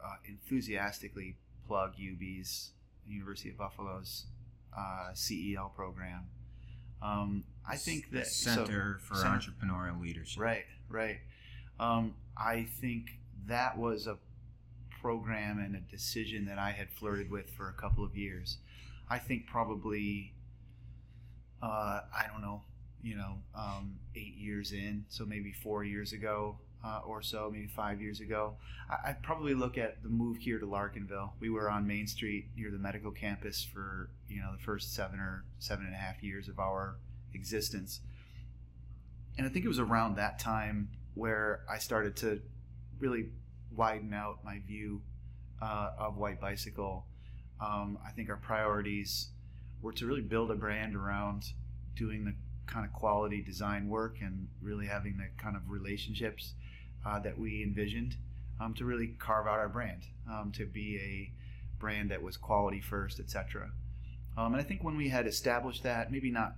[0.05, 1.37] uh, enthusiastically
[1.67, 2.73] plug UB's
[3.07, 4.27] University of Buffalo's
[4.77, 6.27] uh, CEL program.
[7.03, 10.43] Um, I think that Center so, for Center- Entrepreneurial Leadership.
[10.43, 11.19] Right, right.
[11.79, 13.11] Um, I think
[13.47, 14.19] that was a
[15.01, 18.59] program and a decision that I had flirted with for a couple of years.
[19.09, 20.35] I think probably,
[21.63, 22.63] uh, I don't know,
[23.03, 27.67] you know, um, eight years in, so maybe four years ago uh, or so, maybe
[27.67, 28.55] five years ago,
[28.89, 31.31] I, I'd probably look at the move here to Larkinville.
[31.41, 35.19] We were on Main Street near the medical campus for you know the first seven
[35.19, 36.97] or seven and a half years of our
[37.35, 38.01] existence,
[39.37, 42.41] and I think it was around that time where I started to
[42.99, 43.27] really
[43.75, 45.03] widen out my view
[45.61, 47.05] uh, of White Bicycle.
[47.61, 49.29] Um, I think our priorities
[49.83, 51.45] were to really build a brand around
[51.95, 52.35] doing the
[52.67, 56.55] kind of quality design work and really having the kind of relationships
[57.05, 58.17] uh, that we envisioned
[58.61, 61.33] um, to really carve out our brand, um, to be a
[61.79, 63.71] brand that was quality first, etc.
[64.37, 66.57] Um, and I think when we had established that, maybe not,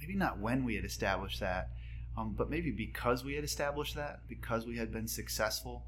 [0.00, 1.70] maybe not when we had established that,
[2.16, 5.84] um, but maybe because we had established that, because we had been successful,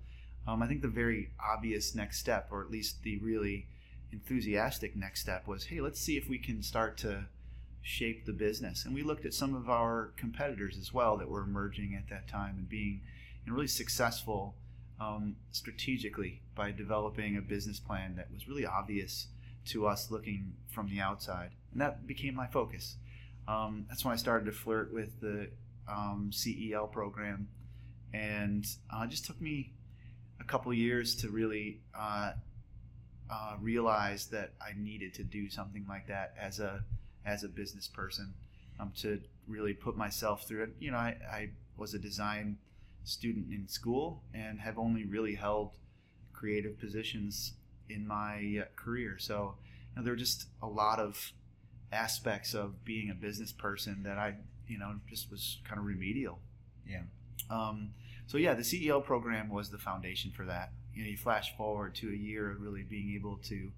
[0.46, 3.66] um, I think the very obvious next step, or at least the really
[4.12, 7.26] enthusiastic next step, was hey, let's see if we can start to
[7.82, 8.84] shape the business.
[8.84, 12.28] And we looked at some of our competitors as well that were emerging at that
[12.28, 13.00] time and being
[13.48, 14.54] know, really successful
[15.00, 19.28] um, strategically by developing a business plan that was really obvious
[19.66, 21.50] to us looking from the outside.
[21.72, 22.96] And that became my focus.
[23.46, 25.50] Um, that's when I started to flirt with the
[25.88, 27.48] um, CEL program.
[28.12, 29.72] And uh, it just took me
[30.40, 32.32] a couple years to really uh,
[33.30, 36.82] uh, realize that I needed to do something like that as a
[37.26, 38.32] as a business person
[38.80, 40.70] um, to really put myself through it.
[40.78, 42.56] You know, I, I was a design
[43.08, 45.72] student in school and have only really held
[46.32, 47.54] creative positions
[47.88, 49.18] in my uh, career.
[49.18, 49.54] So
[49.90, 51.32] you know, there were just a lot of
[51.92, 54.34] aspects of being a business person that I,
[54.66, 56.38] you know, just was kind of remedial.
[56.86, 57.02] Yeah.
[57.50, 57.90] Um,
[58.26, 60.72] so yeah, the CEL program was the foundation for that.
[60.94, 63.72] You know, you flash forward to a year of really being able to.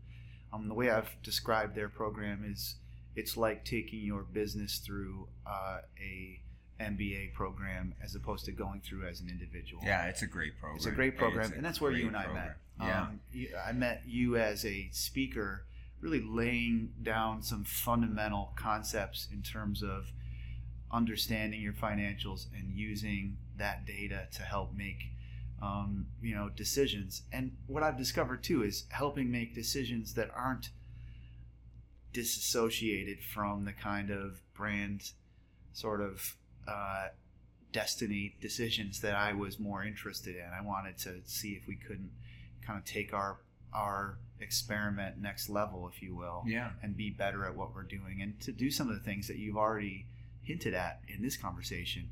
[0.53, 2.75] Um, the way I've described their program is,
[3.15, 6.41] it's like taking your business through uh, a
[6.81, 9.83] MBA program as opposed to going through as an individual.
[9.85, 10.77] Yeah, it's a great program.
[10.77, 12.47] It's a great program, a and that's where you and I program.
[12.47, 12.57] met.
[12.87, 13.03] Yeah.
[13.03, 15.67] Um, you- I met you as a speaker,
[16.01, 20.13] really laying down some fundamental concepts in terms of
[20.91, 25.11] understanding your financials and using that data to help make
[25.63, 27.23] um, you know decisions.
[27.33, 30.71] And what I've discovered too is helping make decisions that aren't
[32.13, 35.13] disassociated from the kind of brand
[35.73, 37.09] sort of uh,
[37.73, 40.45] destiny decisions that I was more interested in.
[40.45, 42.11] I wanted to see if we couldn't
[42.67, 43.39] kind of take our
[43.73, 46.71] our experiment next level, if you will, yeah.
[46.83, 49.37] and be better at what we're doing, and to do some of the things that
[49.37, 50.07] you've already
[50.43, 52.09] hinted at in this conversation.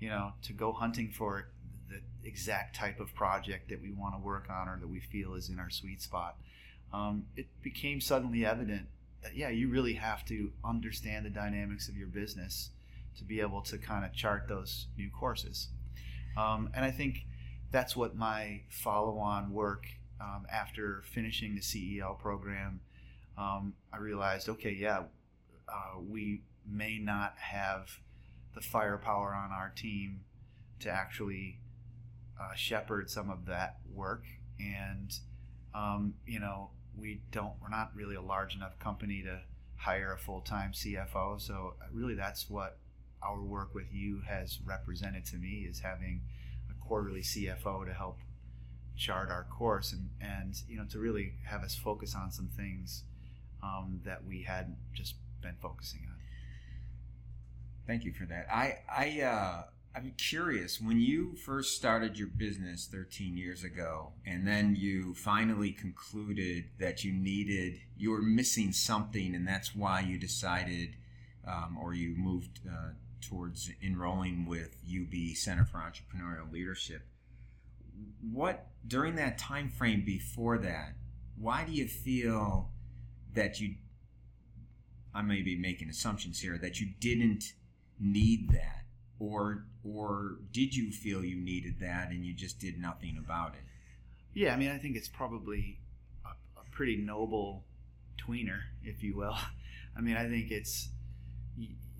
[0.00, 1.48] You know, to go hunting for
[1.88, 5.34] the exact type of project that we want to work on or that we feel
[5.34, 6.36] is in our sweet spot.
[6.92, 8.86] Um, it became suddenly evident
[9.22, 12.70] that yeah, you really have to understand the dynamics of your business
[13.18, 15.68] to be able to kind of chart those new courses.
[16.36, 17.26] Um, and I think
[17.70, 19.86] that's what my follow-on work
[20.20, 22.80] um, after finishing the CEL program,
[23.36, 25.04] um, I realized, okay, yeah,
[25.68, 28.00] uh, we may not have
[28.54, 30.20] the firepower on our team
[30.80, 31.60] to actually
[32.40, 34.24] uh, shepherd some of that work,
[34.58, 35.12] and
[35.74, 39.40] um, you know, we don't, we're not really a large enough company to
[39.76, 41.40] hire a full-time CFO.
[41.40, 42.78] So really, that's what
[43.22, 46.22] our work with you has represented to me is having
[46.70, 48.18] a quarterly CFO to help
[48.96, 53.04] chart our course and and you know to really have us focus on some things
[53.62, 56.16] um, that we hadn't just been focusing on.
[57.86, 58.46] Thank you for that.
[58.52, 59.62] I I uh,
[59.94, 65.72] I'm curious when you first started your business 13 years ago, and then you finally
[65.72, 70.96] concluded that you needed you were missing something, and that's why you decided,
[71.46, 72.90] um, or you moved uh,
[73.20, 77.02] towards enrolling with UB Center for Entrepreneurial Leadership.
[78.32, 80.94] What during that time frame before that?
[81.36, 82.70] Why do you feel
[83.34, 83.74] that you?
[85.14, 87.54] I may be making assumptions here that you didn't
[87.98, 88.84] need that
[89.18, 93.60] or or did you feel you needed that and you just did nothing about it
[94.34, 95.80] Yeah, I mean, I think it's probably
[96.24, 97.64] a, a pretty noble
[98.18, 99.36] tweener, if you will.
[99.96, 100.90] I mean, I think it's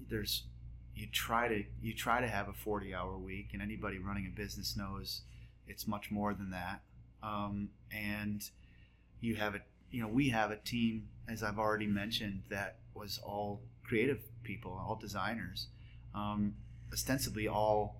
[0.08, 0.44] there's
[0.98, 4.30] you try to you try to have a 40 hour week, and anybody running a
[4.36, 5.22] business knows
[5.66, 6.80] it's much more than that.
[7.22, 8.42] Um, and
[9.20, 13.18] you have a you know, we have a team, as I've already mentioned, that was
[13.24, 15.68] all creative people, all designers,
[16.14, 16.54] um,
[16.92, 17.96] ostensibly all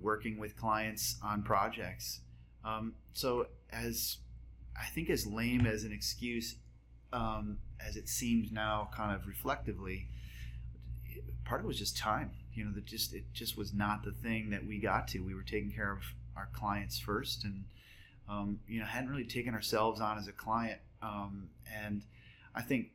[0.00, 2.20] working with clients on projects.
[2.64, 4.18] Um, so, as
[4.76, 6.56] I think, as lame as an excuse
[7.12, 10.08] um, as it seems now, kind of reflectively,
[11.44, 12.30] part of it was just time.
[12.54, 15.20] You know, that just it just was not the thing that we got to.
[15.20, 16.02] We were taking care of
[16.36, 17.64] our clients first, and
[18.28, 20.80] um, you know, hadn't really taken ourselves on as a client.
[21.02, 22.02] Um, and
[22.54, 22.88] I think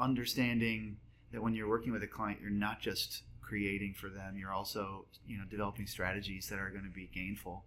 [0.00, 0.96] understanding
[1.32, 5.04] that when you're working with a client, you're not just creating for them; you're also
[5.26, 7.64] you know developing strategies that are going to be gainful.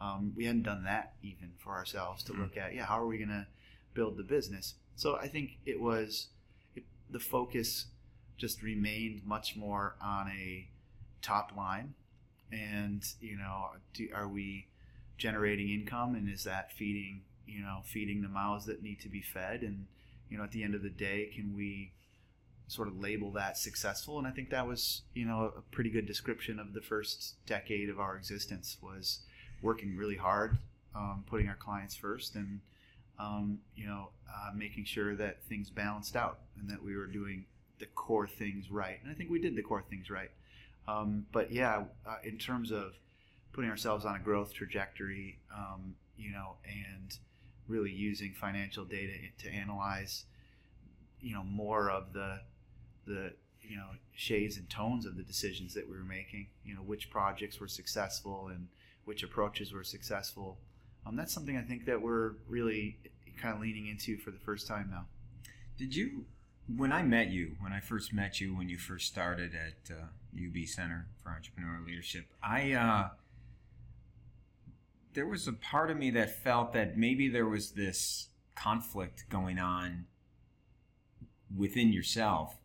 [0.00, 2.42] Um, we hadn't done that even for ourselves to mm-hmm.
[2.42, 3.46] look at, yeah, how are we going to
[3.94, 4.74] build the business?
[4.94, 6.28] So I think it was
[6.76, 7.86] it, the focus
[8.38, 10.68] just remained much more on a
[11.20, 11.94] top line,
[12.50, 14.66] and you know, do, are we
[15.18, 19.20] generating income, and is that feeding you know feeding the mouths that need to be
[19.20, 19.86] fed, and
[20.30, 21.92] you know, at the end of the day, can we
[22.68, 24.18] sort of label that successful?
[24.18, 27.90] And I think that was you know a pretty good description of the first decade
[27.90, 29.20] of our existence was
[29.60, 30.58] working really hard,
[30.94, 32.60] um, putting our clients first, and
[33.18, 37.46] um, you know, uh, making sure that things balanced out and that we were doing
[37.78, 38.98] the core things right.
[39.02, 40.30] And I think we did the core things right.
[40.86, 42.94] Um, but yeah, uh, in terms of
[43.52, 47.18] putting ourselves on a growth trajectory, um, you know, and
[47.66, 50.24] really using financial data to analyze,
[51.20, 52.40] you know, more of the
[53.06, 56.46] the you know shades and tones of the decisions that we were making.
[56.64, 58.68] You know, which projects were successful and
[59.04, 60.58] which approaches were successful
[61.08, 62.98] um, that's something I think that we're really
[63.40, 65.06] kind of leaning into for the first time now.
[65.78, 66.24] Did you,
[66.76, 70.04] when I met you, when I first met you, when you first started at uh,
[70.34, 73.08] UB Center for Entrepreneurial Leadership, I, uh,
[75.14, 79.58] there was a part of me that felt that maybe there was this conflict going
[79.58, 80.06] on
[81.56, 82.58] within yourself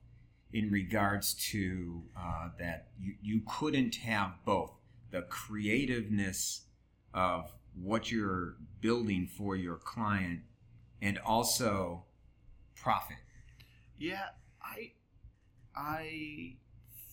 [0.52, 4.72] in regards to uh, that you, you couldn't have both
[5.12, 6.66] the creativeness
[7.14, 10.42] of what you're building for your client
[11.02, 12.04] and also
[12.76, 13.18] profit.
[13.98, 14.30] Yeah,
[14.62, 14.92] I
[15.76, 16.56] I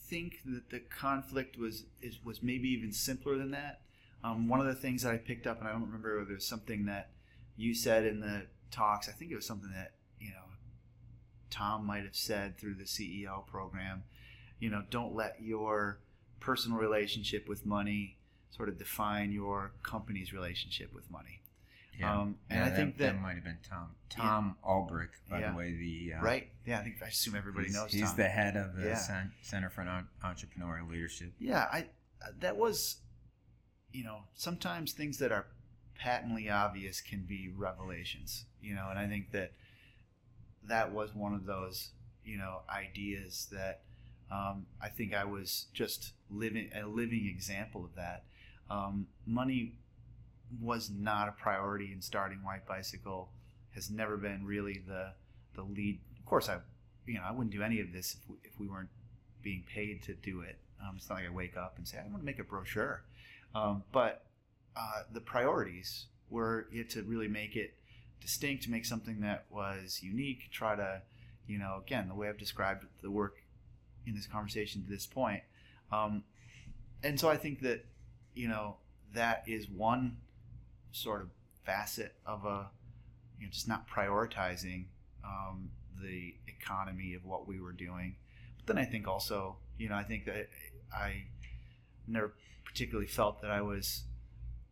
[0.08, 3.82] think that the conflict was is, was maybe even simpler than that.
[4.22, 6.86] Um, one of the things that I picked up, and I don't remember was something
[6.86, 7.10] that
[7.56, 9.08] you said in the talks.
[9.08, 10.44] I think it was something that you know
[11.50, 14.04] Tom might have said through the CEL program.
[14.58, 16.00] You know, don't let your
[16.38, 18.18] personal relationship with money
[18.50, 21.39] sort of define your company's relationship with money.
[22.00, 24.70] Yeah, um, and yeah, I think that, that, might have been Tom Tom yeah.
[24.70, 25.50] Ulbrich, by yeah.
[25.50, 25.72] the way.
[25.72, 27.92] The uh, right, yeah, I think I assume everybody he's, knows.
[27.92, 28.16] He's Tom.
[28.16, 28.96] the head of the
[29.42, 29.82] Center for
[30.24, 31.32] Entrepreneurial Leadership.
[31.38, 31.86] Yeah, I
[32.40, 32.96] that was,
[33.92, 35.46] you know, sometimes things that are
[35.94, 38.46] patently obvious can be revelations.
[38.62, 39.52] You know, and I think that
[40.64, 41.90] that was one of those
[42.24, 43.82] you know ideas that
[44.32, 48.24] um, I think I was just living a living example of that
[48.70, 49.74] um, money
[50.60, 53.30] was not a priority in starting White Bicycle.
[53.74, 55.12] Has never been really the
[55.54, 56.00] the lead.
[56.18, 56.58] Of course, I
[57.06, 58.88] you know I wouldn't do any of this if we, if we weren't
[59.42, 60.58] being paid to do it.
[60.80, 63.02] Um, it's not like I wake up and say I want to make a brochure.
[63.54, 64.26] Um, but
[64.76, 67.74] uh, the priorities were it to really make it
[68.20, 70.50] distinct, make something that was unique.
[70.50, 71.02] Try to
[71.46, 73.36] you know again the way I've described the work
[74.06, 75.42] in this conversation to this point.
[75.92, 76.24] Um,
[77.02, 77.84] and so I think that
[78.34, 78.76] you know,
[79.14, 80.16] that is one
[80.92, 81.28] sort of
[81.64, 82.70] facet of a,
[83.38, 84.84] you know, just not prioritizing
[85.24, 85.70] um,
[86.02, 88.16] the economy of what we were doing.
[88.58, 90.48] But then I think also, you know, I think that
[90.92, 91.24] I
[92.06, 92.34] never
[92.64, 94.04] particularly felt that I was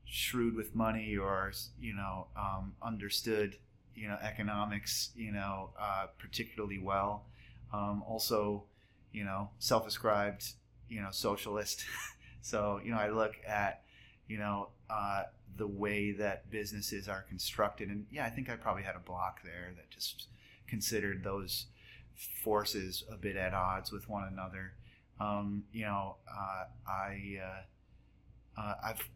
[0.04, 3.56] shrewd with money or, you know, um, understood,
[3.94, 7.26] you know, economics, you know, uh, particularly well.
[7.72, 8.64] Um, also,
[9.12, 10.44] you know, self-ascribed,
[10.88, 11.84] you know, socialist.
[12.40, 13.82] So, you know, I look at,
[14.28, 15.24] you know, uh,
[15.56, 17.88] the way that businesses are constructed.
[17.88, 20.28] And yeah, I think I probably had a block there that just
[20.68, 21.66] considered those
[22.44, 24.74] forces a bit at odds with one another.
[25.20, 29.08] Um, you know, uh, I, uh, uh, I've,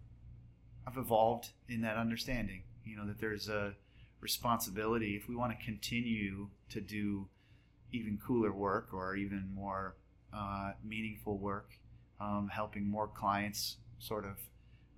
[0.86, 3.74] I've evolved in that understanding, you know, that there's a
[4.20, 7.28] responsibility if we want to continue to do
[7.92, 9.96] even cooler work or even more
[10.32, 11.72] uh, meaningful work
[12.20, 14.38] um, helping more clients sort of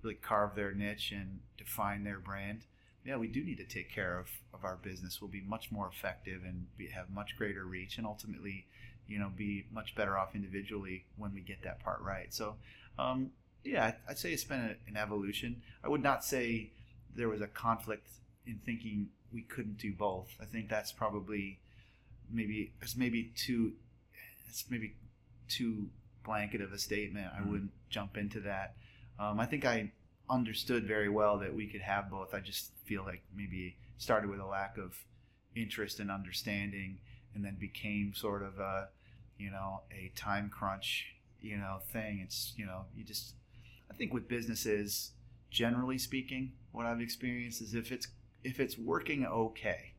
[0.05, 2.61] really carve their niche and define their brand.
[3.03, 5.19] Yeah, we do need to take care of, of our business.
[5.21, 8.65] We'll be much more effective and be, have much greater reach, and ultimately,
[9.07, 12.33] you know, be much better off individually when we get that part right.
[12.33, 12.55] So,
[12.97, 13.31] um,
[13.63, 15.61] yeah, I'd say it's been a, an evolution.
[15.83, 16.71] I would not say
[17.15, 18.07] there was a conflict
[18.47, 20.35] in thinking we couldn't do both.
[20.41, 21.59] I think that's probably
[22.31, 23.73] maybe it's maybe too
[24.47, 24.95] it's maybe
[25.47, 25.89] too
[26.23, 27.27] blanket of a statement.
[27.37, 27.47] I Mhm.
[27.51, 28.75] wouldn't jump into that.
[29.19, 29.91] Um, I think I
[30.29, 32.33] understood very well that we could have both.
[32.33, 34.97] I just feel like maybe started with a lack of
[35.55, 36.97] interest and understanding,
[37.33, 38.89] and then became sort of a
[39.37, 42.21] you know a time crunch you know thing.
[42.23, 43.33] It's you know you just
[43.89, 45.11] I think with businesses
[45.49, 48.07] generally speaking, what I've experienced is if it's
[48.43, 49.93] if it's working okay,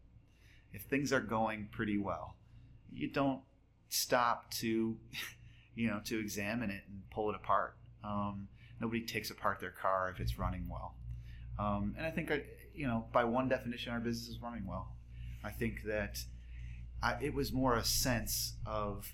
[0.72, 2.34] if things are going pretty well,
[2.92, 3.40] you don't
[3.88, 4.96] stop to
[5.74, 7.76] you know to examine it and pull it apart.
[8.04, 8.48] Um,
[8.80, 10.94] nobody takes apart their car if it's running well.
[11.58, 12.38] Um, and I think uh,
[12.74, 14.88] you know by one definition, our business is running well.
[15.44, 16.18] I think that
[17.02, 19.12] I, it was more a sense of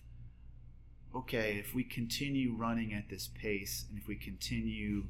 [1.15, 5.05] okay, if we continue running at this pace and if we continue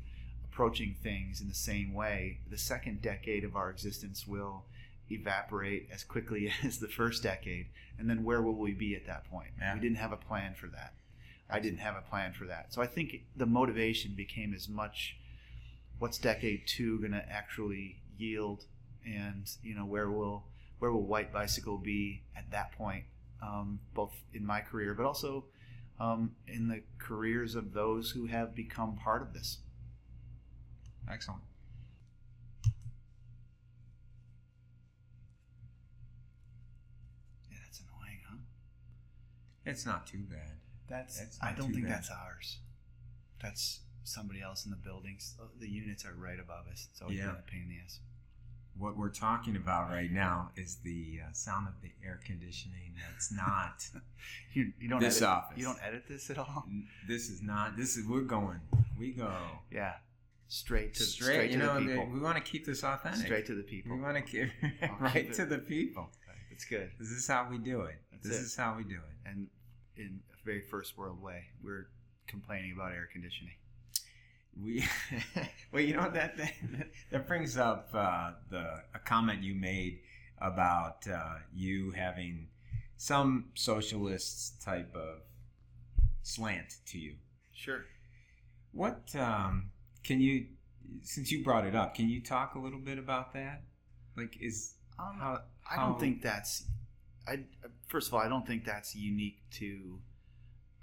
[0.45, 4.65] approaching things in the same way, the second decade of our existence will
[5.11, 7.67] evaporate as quickly as the first decade.
[7.99, 9.51] And then where will we be at that point?
[9.59, 9.75] Yeah.
[9.75, 10.95] We didn't have a plan for that.
[11.51, 12.73] I didn't have a plan for that.
[12.73, 15.17] So I think the motivation became as much
[15.99, 18.65] what's decade two going to actually yield
[19.07, 20.45] and you know where will
[20.81, 23.05] where will white bicycle be at that point
[23.41, 25.45] um, both in my career but also
[26.01, 29.59] um, in the careers of those who have become part of this
[31.11, 31.43] Excellent.
[37.51, 38.37] yeah that's annoying huh
[39.65, 40.62] It's not too bad.
[40.93, 41.95] That's, That's i don't think bad.
[41.95, 42.59] that's ours
[43.41, 47.19] that's somebody else in the buildings Uh, the units are right above us it's always
[47.19, 47.27] Yeah.
[47.27, 48.01] been a pain in the ass
[48.77, 52.95] What we're talking about right now is the uh, sound of the air conditioning.
[53.11, 53.77] That's not.
[54.55, 55.59] you, you don't This edit, office.
[55.59, 56.65] you don't edit this at all
[57.07, 57.77] this is not.
[57.77, 58.07] This is.
[58.09, 58.61] We're going.
[58.99, 59.31] We go
[59.71, 59.95] yeah
[60.49, 61.35] straight to straight.
[61.35, 63.27] straight, you to know, the people we want to keep this authentic.
[63.27, 64.49] straight to the people We want to keep
[65.01, 66.05] right to the people.
[66.51, 67.97] that's good This is how we do it.
[68.11, 68.45] That's this it.
[68.51, 69.29] is how we do it.
[69.31, 69.39] and
[69.97, 71.89] in very first world way, we're
[72.27, 73.55] complaining about air conditioning.
[74.61, 74.85] We
[75.73, 76.53] well, you know that that,
[77.11, 80.01] that brings up uh, the a comment you made
[80.39, 82.49] about uh, you having
[82.97, 85.23] some socialist type of
[86.23, 87.15] slant to you.
[87.53, 87.85] Sure.
[88.73, 89.71] What um,
[90.05, 90.47] can you,
[91.03, 93.63] since you brought it up, can you talk a little bit about that?
[94.17, 95.41] Like, is Um, how
[95.71, 96.65] I don't think that's.
[97.27, 97.45] I
[97.89, 99.99] first of all, I don't think that's unique to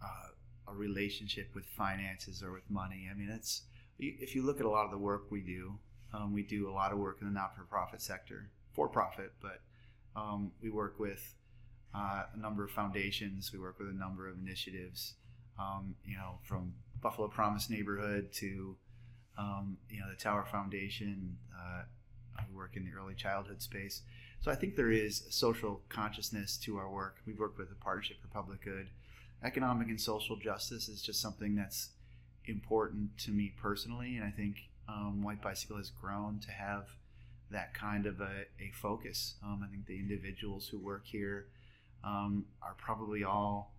[0.04, 3.10] uh, a relationship with finances or with money.
[3.12, 3.64] I mean, it's
[3.98, 5.78] if you look at a lot of the work we do.
[6.12, 9.62] Um, we do a lot of work in the not-for-profit sector, for profit, but
[10.16, 11.36] um, we work with
[11.94, 13.54] uh, a number of foundations.
[13.54, 15.14] We work with a number of initiatives.
[15.60, 18.76] Um, you know, from Buffalo Promise Neighborhood to
[19.38, 21.38] um, you know the Tower Foundation.
[21.54, 21.84] Uh,
[22.50, 24.02] we work in the early childhood space.
[24.42, 27.18] So I think there is a social consciousness to our work.
[27.26, 28.88] We've worked with the Partnership for Public Good.
[29.44, 31.90] Economic and social justice is just something that's
[32.46, 34.56] important to me personally, and I think
[34.88, 36.88] um, White Bicycle has grown to have
[37.52, 39.36] that kind of a, a focus.
[39.44, 41.48] Um, I think the individuals who work here
[42.04, 43.74] um, are probably all,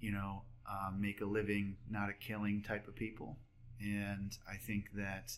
[0.00, 3.36] you know, uh, make a living, not a killing type of people.
[3.80, 5.32] And I think that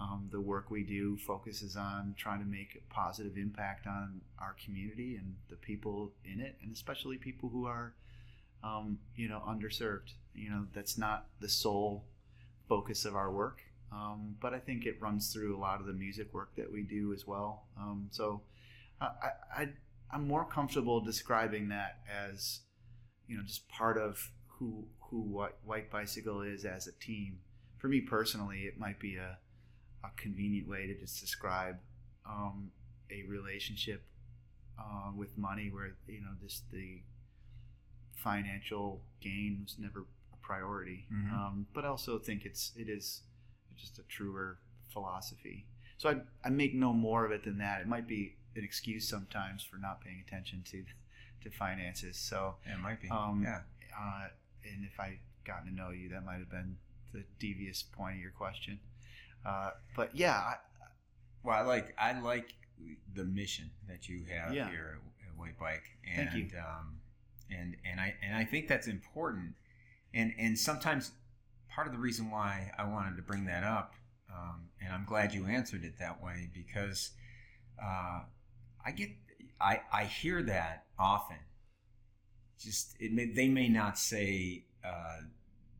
[0.00, 4.56] um, the work we do focuses on trying to make a positive impact on our
[4.64, 7.94] community and the people in it, and especially people who are,
[8.66, 10.12] um, you know, underserved.
[10.34, 12.04] You know, that's not the sole
[12.68, 13.60] focus of our work,
[13.92, 16.82] um, but I think it runs through a lot of the music work that we
[16.82, 17.64] do as well.
[17.78, 18.42] Um, so
[19.00, 19.08] I,
[19.56, 19.68] I,
[20.10, 22.60] I'm more comfortable describing that as,
[23.28, 25.20] you know, just part of who who
[25.64, 27.38] White, Bicycle is as a team.
[27.78, 29.38] For me personally, it might be a
[30.04, 31.76] a convenient way to just describe
[32.28, 32.70] um,
[33.10, 34.02] a relationship
[34.78, 37.00] uh, with money where you know just the
[38.16, 40.00] financial gain was never
[40.32, 41.32] a priority Mhm.
[41.32, 43.22] um, but I also think it's it is
[43.76, 44.58] just a truer
[44.88, 45.66] philosophy
[45.98, 49.06] so I, I make no more of it than that it might be an excuse
[49.08, 50.84] sometimes for not paying attention to
[51.42, 53.08] to finances so Yeah, it might be.
[53.10, 53.60] Um, yeah.
[53.96, 54.28] uh,
[54.64, 56.76] and if I gotten to know you, that might have been
[57.12, 58.80] the devious point of your question.
[59.44, 60.56] Uh, but yeah, I,
[61.44, 62.54] Well, I like I like
[63.14, 64.68] the mission that you have Yeah.
[64.70, 66.58] here at, at White Bike, and Thank you.
[66.58, 67.00] Um,
[67.50, 69.54] and and I and I think that's important,
[70.14, 71.12] and and sometimes
[71.68, 73.94] part of the reason why I wanted to bring that up,
[74.34, 77.10] um, and I'm glad you answered it that way because
[77.82, 78.22] uh,
[78.84, 79.10] I get
[79.60, 81.38] I I hear that often.
[82.58, 85.18] Just it may, they may not say uh,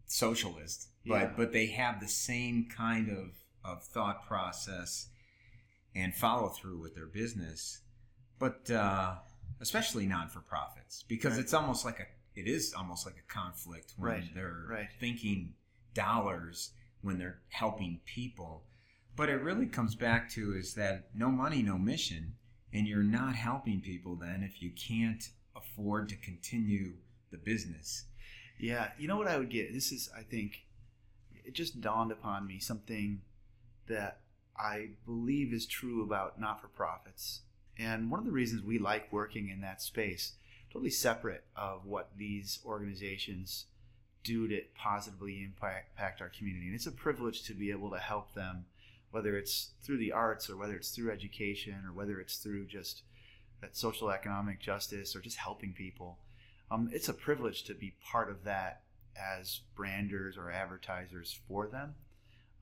[0.07, 1.33] socialist, but Yeah.
[1.37, 3.31] but they have the same kind of
[3.64, 5.09] of thought process
[5.95, 7.81] and follow through with their business.
[8.39, 9.14] but uh,
[9.61, 11.41] especially non for profits because Right.
[11.41, 12.07] it's almost like a
[12.39, 14.89] it is almost like a conflict when Right, they're right.
[15.01, 15.55] thinking
[15.95, 18.65] dollars when they're helping people.
[19.17, 22.35] But it really comes back to is that no money, no mission,
[22.75, 26.99] and you're not helping people then if you can't afford to continue
[27.31, 28.05] the business.
[28.59, 29.73] Yeah, you know what I would get?
[29.73, 30.67] This is, I think,
[31.45, 33.23] it just dawned upon me something
[33.87, 34.21] that
[34.59, 37.41] I believe is true about not for profits.
[37.79, 40.33] And one of the reasons we like working in that space,
[40.72, 43.66] totally separate of what these organizations
[44.24, 46.66] do to positively impact, our community.
[46.66, 48.64] And it's a privilege to be able to help them,
[49.11, 53.03] whether it's through the arts or whether it's through education or whether it's through just
[53.61, 56.18] that social economic justice or just helping people
[56.70, 58.83] um, it's a privilege to be part of that
[59.16, 61.95] as branders or advertisers for them.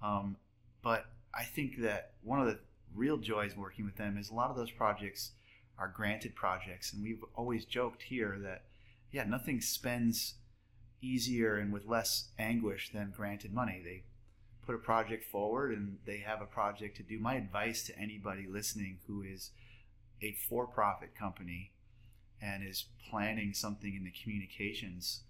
[0.03, 0.37] Um,
[0.83, 2.59] but I think that one of the
[2.95, 5.33] real joys working with them is a lot of those projects
[5.79, 8.63] are granted projects, and we've always joked here that
[9.11, 10.35] yeah, nothing spends
[11.01, 13.81] easier and with less anguish than granted money.
[13.85, 14.05] They
[14.67, 17.19] put a project forward and they have a project to do.
[17.19, 19.51] My advice to anybody listening who is
[20.23, 21.73] a for-profit company
[22.41, 25.23] and is planning something in the communications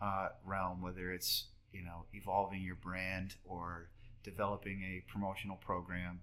[0.00, 3.88] uh, realm, whether it's you know evolving your brand or
[4.22, 6.20] developing a promotional program,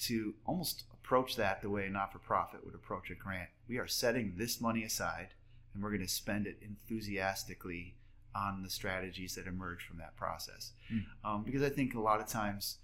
[0.00, 3.50] to almost approach that the way a not-for-profit would approach a grant.
[3.68, 5.28] We are setting this money aside,
[5.74, 7.94] and we're going to spend it enthusiastically
[8.34, 10.72] on the strategies that emerge from that process.
[10.88, 10.98] Hmm.
[11.24, 12.78] Um, because I think a lot of times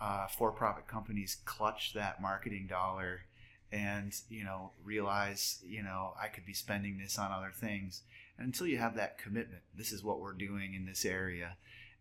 [0.00, 3.22] uh, for-profit companies clutch that marketing dollar
[3.70, 8.02] and you know realize you know i could be spending this on other things
[8.36, 11.56] and until you have that commitment this is what we're doing in this area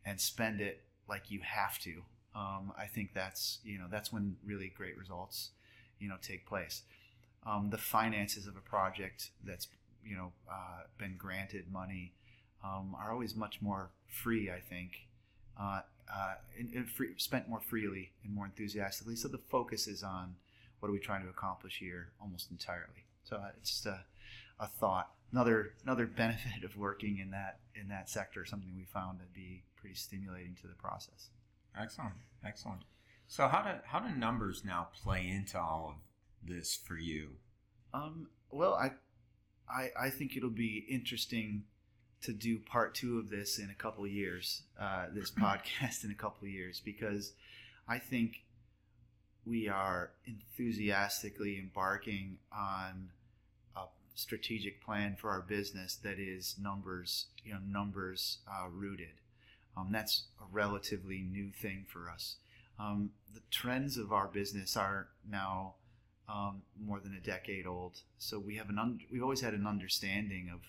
[0.06, 2.02] and spend it like you have to
[2.36, 5.52] um, i think that's you know that's when really great results
[6.00, 6.82] you know take place.
[7.46, 9.68] Um, the finances of a project that's
[10.06, 12.14] you know uh, been granted money
[12.64, 15.08] um, are always much more free i think
[15.60, 15.82] uh,
[16.14, 19.16] uh, and, and free, spent more freely and more enthusiastically.
[19.16, 20.36] So the focus is on
[20.80, 23.06] what are we trying to accomplish here almost entirely.
[23.24, 24.04] So uh, it's just a,
[24.60, 25.12] a thought.
[25.32, 29.64] Another another benefit of working in that in that sector something we found to be
[29.78, 31.30] pretty stimulating to the process
[31.80, 32.16] Excellent,
[32.46, 32.82] excellent.
[33.28, 37.30] So how do how do numbers now play into all of this for you?
[37.94, 38.92] um, well I,
[39.70, 41.64] I i think it'll be interesting
[42.22, 46.12] to do part two of this in a couple of years uh, this podcast in
[46.12, 47.34] a couple of years because
[47.88, 48.44] i think
[49.46, 53.10] we are enthusiastically embarking on
[53.76, 53.82] a
[54.14, 59.21] strategic plan for our business that is numbers, you know, numbers uh, rooted.
[59.78, 62.36] Um, that's a relatively new thing for us.
[62.80, 65.76] Um, the trends of our business are now
[66.28, 69.68] um, more than a decade old, so we have an un- we've always had an
[69.68, 70.62] understanding of,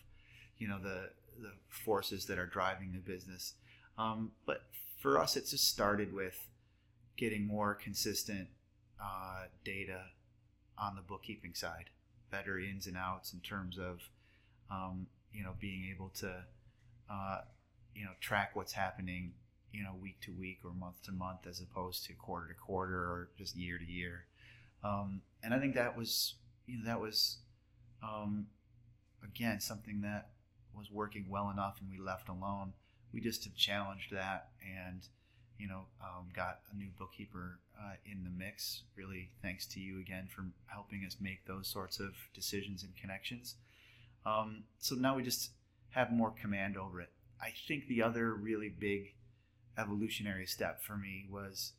[0.58, 3.54] you know, the the forces that are driving the business.
[3.98, 4.64] Um, but
[4.98, 6.48] for us, it just started with
[7.16, 8.48] getting more consistent
[9.02, 10.02] uh, data
[10.78, 11.90] on the bookkeeping side,
[12.30, 14.00] better ins and outs in terms of
[14.70, 16.44] um, you know being able to
[17.10, 17.40] uh,
[17.94, 19.32] you know track what's happening
[19.72, 22.96] you know week to week or month to month as opposed to quarter to quarter
[22.96, 24.26] or just year to year.
[24.84, 26.34] Um, and I think that was
[26.66, 27.38] you know that was
[28.02, 28.46] um,
[29.24, 30.30] again something that
[30.74, 32.72] was working well enough and we left alone.
[33.12, 35.06] We just have challenged that and
[35.62, 38.82] you know, um, got a new bookkeeper uh, in the mix.
[38.96, 43.54] Really, thanks to you again for helping us make those sorts of decisions and connections.
[44.26, 45.52] Um, so now we just
[45.90, 47.10] have more command over it.
[47.42, 49.14] I think the other really big
[49.76, 51.72] evolutionary step for me was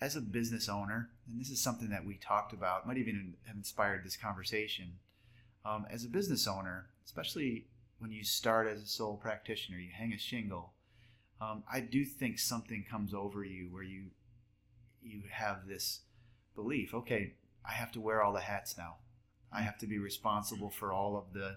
[0.00, 3.56] as a business owner, and this is something that we talked about, might even have
[3.56, 4.98] inspired this conversation.
[5.64, 7.66] Um, as a business owner, especially
[7.98, 10.72] when you start as a sole practitioner, you hang a shingle
[11.42, 14.04] um, I do think something comes over you where you
[15.02, 16.00] you have this
[16.54, 16.94] belief.
[16.94, 17.32] Okay,
[17.68, 18.96] I have to wear all the hats now.
[19.52, 21.56] I have to be responsible for all of the,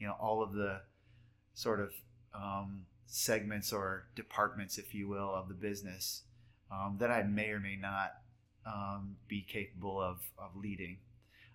[0.00, 0.80] you know, all of the
[1.54, 1.92] sort of
[2.34, 6.22] um, segments or departments, if you will, of the business
[6.70, 8.14] um, that I may or may not
[8.66, 10.98] um, be capable of of leading.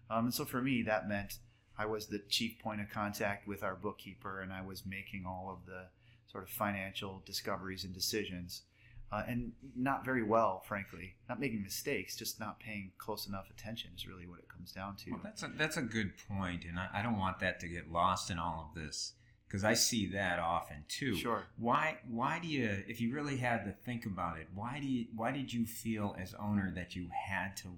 [0.10, 1.40] Um, and so for me, that meant
[1.78, 5.50] I was the chief point of contact with our bookkeeper, and I was making all
[5.52, 5.88] of the
[6.32, 8.64] sort of financial discoveries and decisions,
[9.12, 11.16] uh, and not very well, frankly.
[11.30, 14.96] Not making mistakes, just not paying close enough attention is really what it comes down
[14.98, 15.12] to.
[15.12, 17.92] Well, that's a that's a good point, and I, I don't want that to get
[17.92, 19.14] lost in all of this
[19.48, 21.16] because I see that often too.
[21.16, 21.44] Sure.
[21.58, 25.06] Why why do you, if you really had to think about it, why do you
[25.16, 27.70] why did you feel as owner that you had to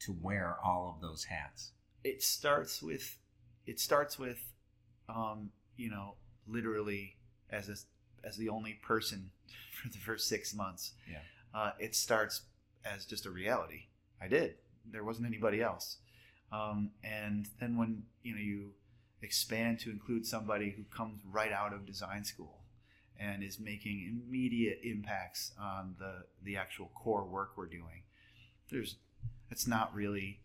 [0.00, 1.72] to wear all of those hats?
[2.04, 3.16] it starts with
[3.66, 4.38] it starts with
[5.08, 6.14] um, you know
[6.46, 7.16] literally
[7.50, 9.30] as a, as the only person
[9.82, 10.92] for the first six months.
[11.10, 11.18] Yeah.
[11.54, 12.42] Uh, it starts
[12.84, 13.86] as just a reality.
[14.20, 14.56] I did.
[14.90, 15.96] There wasn't anybody else.
[16.52, 18.70] Um, and then when you know you
[19.24, 22.60] expand to include somebody who comes right out of design school
[23.18, 28.02] and is making immediate impacts on the the actual core work we're doing,
[28.70, 28.96] there's
[29.50, 30.40] it's not really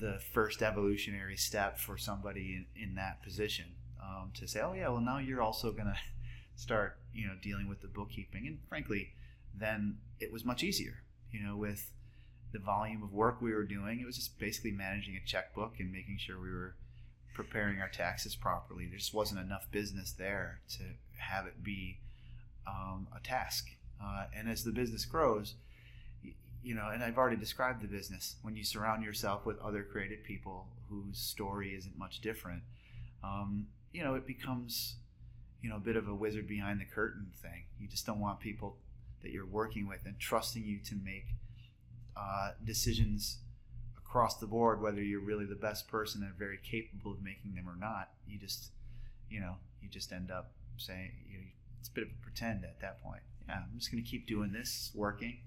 [0.00, 3.66] the first evolutionary step for somebody in, in that position
[4.02, 5.96] um, to say, oh yeah, well now you're also gonna
[6.54, 9.12] start you know dealing with the bookkeeping, and frankly,
[9.54, 11.02] then it was much easier.
[11.30, 11.92] You know, with
[12.52, 15.92] the volume of work we were doing, it was just basically managing a checkbook and
[15.92, 16.74] making sure we were
[17.34, 18.86] preparing our taxes properly.
[18.86, 20.84] There just wasn't enough business there to
[21.18, 21.98] have it be
[22.66, 23.68] um, a task.
[24.02, 25.54] Uh, and as the business grows,
[26.62, 28.36] you know, and I've already described the business.
[28.42, 32.62] When you surround yourself with other creative people whose story isn't much different,
[33.24, 34.96] um, you know, it becomes,
[35.62, 37.64] you know, a bit of a wizard behind the curtain thing.
[37.78, 38.76] You just don't want people
[39.22, 41.26] that you're working with and trusting you to make
[42.16, 43.38] uh, decisions
[44.10, 47.68] across the board, whether you're really the best person and very capable of making them
[47.68, 48.10] or not.
[48.26, 48.72] You just,
[49.30, 51.44] you know, you just end up saying, you know,
[51.78, 53.22] it's a bit of a pretend at that point.
[53.48, 55.38] Yeah, I'm just going to keep doing this, working.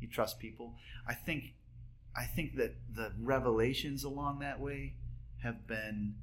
[0.00, 0.74] You trust people.
[1.08, 1.54] I think,
[2.14, 4.96] I think that the revelations along that way
[5.42, 6.16] have been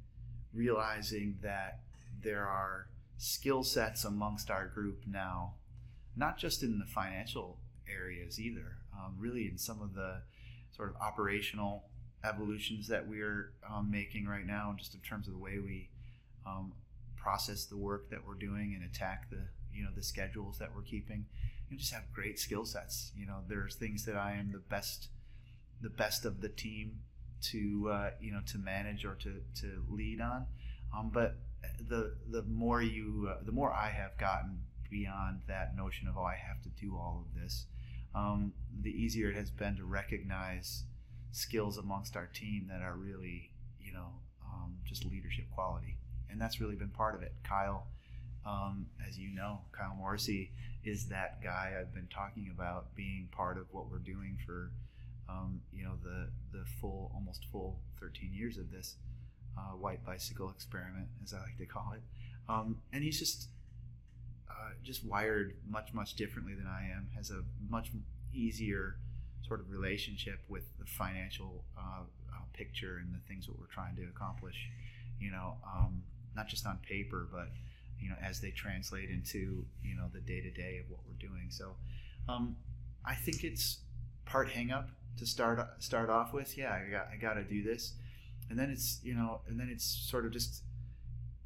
[0.54, 1.80] realizing that
[2.22, 2.86] there are
[3.16, 5.54] skill sets amongst our group now,
[6.16, 7.58] not just in the financial
[7.92, 10.22] areas either, um, really in some of the
[10.70, 11.87] sort of operational
[12.24, 15.88] evolutions that we're um, making right now, just in terms of the way we
[16.46, 16.72] um,
[17.16, 20.82] process the work that we're doing and attack the you know the schedules that we're
[20.82, 21.26] keeping.
[21.70, 23.12] You just have great skill sets.
[23.16, 25.08] You know, there's things that I am the best
[25.80, 27.00] the best of the team
[27.40, 30.46] to uh, you know to manage or to, to lead on.
[30.96, 31.36] Um, but
[31.88, 34.60] the the more you uh, the more I have gotten
[34.90, 37.66] beyond that notion of oh I have to do all of this,
[38.14, 38.52] um,
[38.82, 40.84] the easier it has been to recognize
[41.32, 44.12] skills amongst our team that are really you know
[44.44, 45.96] um, just leadership quality,
[46.30, 47.34] and that's really been part of it.
[47.44, 47.86] Kyle.
[48.46, 50.52] Um, as you know, Kyle Morrissey
[50.82, 54.70] is that guy I've been talking about being part of what we're doing for
[55.28, 58.96] um, you know the the full almost full 13 years of this
[59.56, 62.02] uh, white bicycle experiment as I like to call it
[62.48, 63.48] um, and he's just
[64.48, 67.90] uh, just wired much much differently than I am has a much
[68.32, 68.96] easier
[69.48, 73.96] sort of relationship with the financial uh, uh picture and the things that we're trying
[73.96, 74.68] to accomplish
[75.20, 76.02] you know um,
[76.36, 77.48] not just on paper but
[78.00, 81.28] you know as they translate into you know the day to day of what we're
[81.28, 81.74] doing so
[82.28, 82.56] um,
[83.04, 83.78] I think it's
[84.26, 86.56] part hang up to start start off with.
[86.56, 87.94] Yeah, I got I got to do this,
[88.50, 90.62] and then it's you know, and then it's sort of just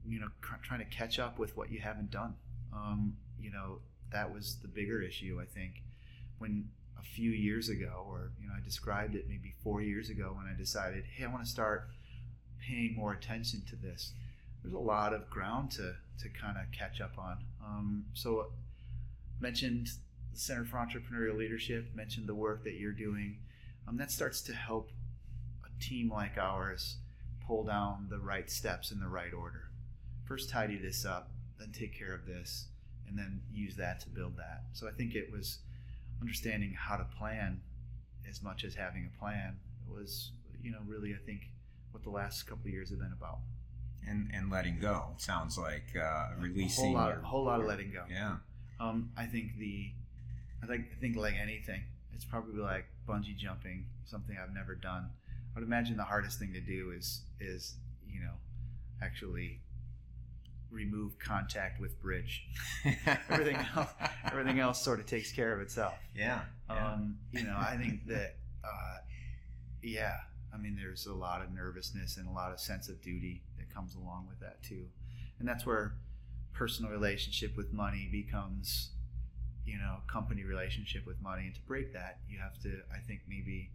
[0.06, 0.28] you know
[0.62, 2.34] trying to catch up with what you haven't done.
[2.74, 3.78] Um, you know,
[4.12, 5.82] that was the bigger issue I think
[6.38, 6.68] when
[6.98, 10.46] a few years ago, or you know, I described it maybe four years ago when
[10.46, 11.88] I decided, hey, I want to start
[12.60, 14.12] paying more attention to this.
[14.62, 17.38] There's a lot of ground to to kind of catch up on.
[17.64, 18.52] Um, so
[19.40, 19.88] mentioned
[20.32, 23.38] the Center for Entrepreneurial Leadership, mentioned the work that you're doing
[23.86, 24.90] um, that starts to help
[25.64, 26.96] a team like ours
[27.46, 29.68] pull down the right steps in the right order.
[30.24, 32.68] First, tidy this up, then take care of this,
[33.08, 34.64] and then use that to build that.
[34.72, 35.58] So I think it was
[36.22, 37.60] understanding how to plan
[38.28, 39.56] as much as having a plan
[39.92, 40.30] was,
[40.62, 41.42] you know, really I think
[41.90, 43.38] what the last couple of years have been about.
[44.08, 46.94] And and letting go it sounds like uh, releasing.
[46.94, 48.02] A whole lot, a whole lot of letting go.
[48.10, 48.36] Yeah.
[48.80, 49.92] Um, I think the,
[50.62, 55.10] I think I think like anything, it's probably like bungee jumping, something I've never done.
[55.54, 57.76] I would imagine the hardest thing to do is is
[58.08, 58.34] you know
[59.00, 59.60] actually
[60.72, 62.46] remove contact with bridge.
[63.30, 63.90] everything else,
[64.24, 65.94] everything else sort of takes care of itself.
[66.16, 66.40] Yeah.
[66.68, 68.98] Um, you know, I think that, uh,
[69.82, 70.16] yeah.
[70.54, 73.72] I mean, there's a lot of nervousness and a lot of sense of duty that
[73.74, 74.84] comes along with that too,
[75.38, 75.94] and that's where
[76.52, 78.90] personal relationship with money becomes
[79.64, 83.20] you know company relationship with money and to break that you have to i think
[83.28, 83.70] maybe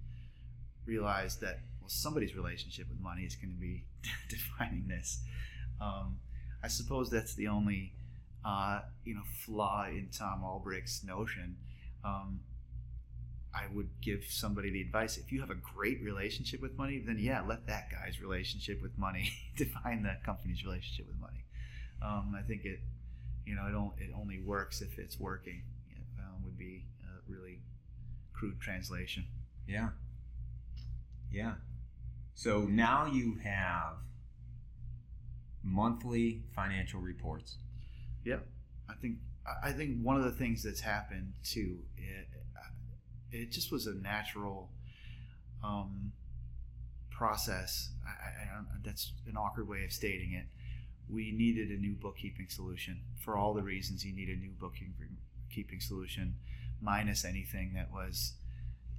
[0.85, 3.83] realize that well somebody's relationship with money is going to be
[4.29, 5.21] defining this
[5.79, 6.17] um,
[6.63, 7.93] i suppose that's the only
[8.45, 11.57] uh, you know flaw in tom Ulbrich's notion
[12.05, 12.39] um,
[13.53, 17.17] i would give somebody the advice if you have a great relationship with money then
[17.19, 21.43] yeah let that guy's relationship with money define that company's relationship with money
[22.01, 22.79] um, i think it
[23.45, 25.61] you know it, it only works if it's working
[26.47, 27.59] would be a really
[28.33, 29.25] crude translation.
[29.67, 29.89] Yeah.
[31.31, 31.55] Yeah.
[32.35, 33.97] So now you have
[35.68, 37.57] monthly financial reports.
[38.24, 38.39] Yeah,
[38.89, 39.18] I think
[39.63, 42.28] I think one of the things that's happened too, it,
[43.32, 44.70] it just was a natural
[45.63, 46.11] um,
[47.09, 47.91] process.
[48.05, 50.45] I, I, that's an awkward way of stating it.
[51.09, 55.80] We needed a new bookkeeping solution for all the reasons you need a new bookkeeping
[55.80, 56.36] solution,
[56.82, 58.34] minus anything that was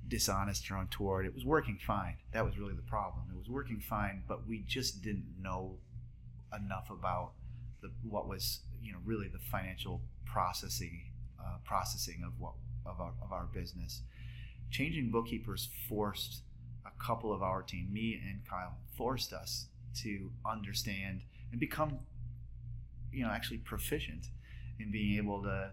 [0.09, 1.27] dishonest or untoward.
[1.27, 2.17] It was working fine.
[2.33, 3.25] That was really the problem.
[3.31, 5.77] It was working fine, but we just didn't know
[6.57, 7.33] enough about
[7.81, 11.03] the, what was you know really the financial processing
[11.41, 12.53] uh, processing of what
[12.87, 14.03] of our, of our business.
[14.71, 16.43] Changing bookkeepers forced
[16.87, 19.67] a couple of our team, me and Kyle, forced us
[20.03, 21.99] to understand and become
[23.13, 24.27] you know actually proficient
[24.79, 25.71] in being able to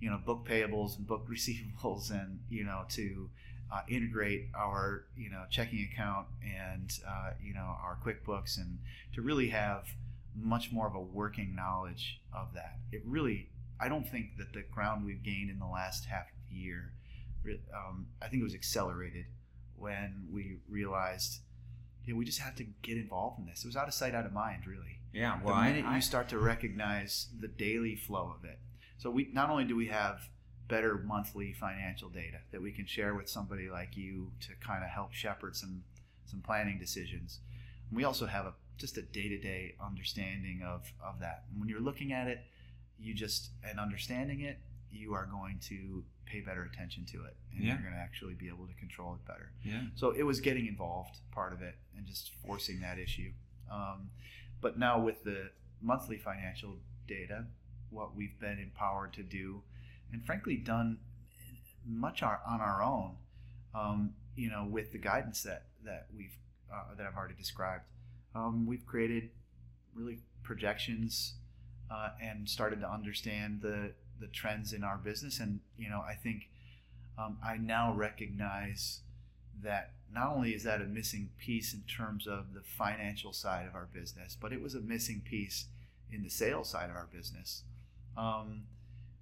[0.00, 3.30] you know book payables and book receivables and you know to
[3.72, 8.78] uh, integrate our you know checking account and uh, you know our QuickBooks and
[9.14, 9.86] to really have
[10.36, 12.78] much more of a working knowledge of that.
[12.92, 16.92] It really, I don't think that the ground we've gained in the last half year,
[17.74, 19.26] um, I think it was accelerated
[19.76, 21.40] when we realized
[22.04, 23.64] you know, we just have to get involved in this.
[23.64, 25.00] It was out of sight, out of mind, really.
[25.12, 25.38] Yeah.
[25.42, 28.58] Well, the minute I, I, you start to recognize the daily flow of it,
[28.98, 30.28] so we not only do we have
[30.68, 34.90] better monthly financial data that we can share with somebody like you to kind of
[34.90, 35.82] help shepherd some
[36.26, 37.40] some planning decisions.
[37.92, 41.44] We also have a just a day-to-day understanding of of that.
[41.50, 42.40] And when you're looking at it,
[42.98, 44.58] you just and understanding it,
[44.90, 47.72] you are going to pay better attention to it, and yeah.
[47.72, 49.52] you're going to actually be able to control it better.
[49.62, 49.82] Yeah.
[49.94, 53.32] So it was getting involved, part of it, and just forcing that issue.
[53.70, 54.10] Um,
[54.60, 55.50] but now with the
[55.82, 57.44] monthly financial data,
[57.90, 59.62] what we've been empowered to do,
[60.12, 60.98] and frankly done
[61.86, 63.16] much on our own,
[63.74, 66.36] um, you know, with the guidance that that we've
[66.72, 67.84] uh, that I've already described,
[68.34, 69.30] um, we've created
[69.94, 71.34] really projections
[71.90, 75.40] uh, and started to understand the the trends in our business.
[75.40, 76.48] And you know, I think
[77.18, 79.00] um, I now recognize
[79.62, 83.74] that not only is that a missing piece in terms of the financial side of
[83.74, 85.66] our business, but it was a missing piece
[86.12, 87.62] in the sales side of our business.
[88.16, 88.64] Um,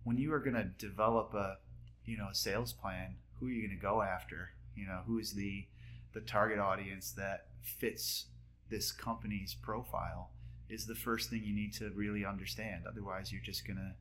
[0.04, 1.58] when you are going to develop a
[2.04, 4.50] you know a sales plan, who are you going to go after?
[4.76, 5.66] You know, who is the
[6.12, 8.26] the target audience that fits
[8.72, 10.30] this company's profile
[10.70, 12.84] is the first thing you need to really understand.
[12.88, 13.92] Otherwise, you're just going to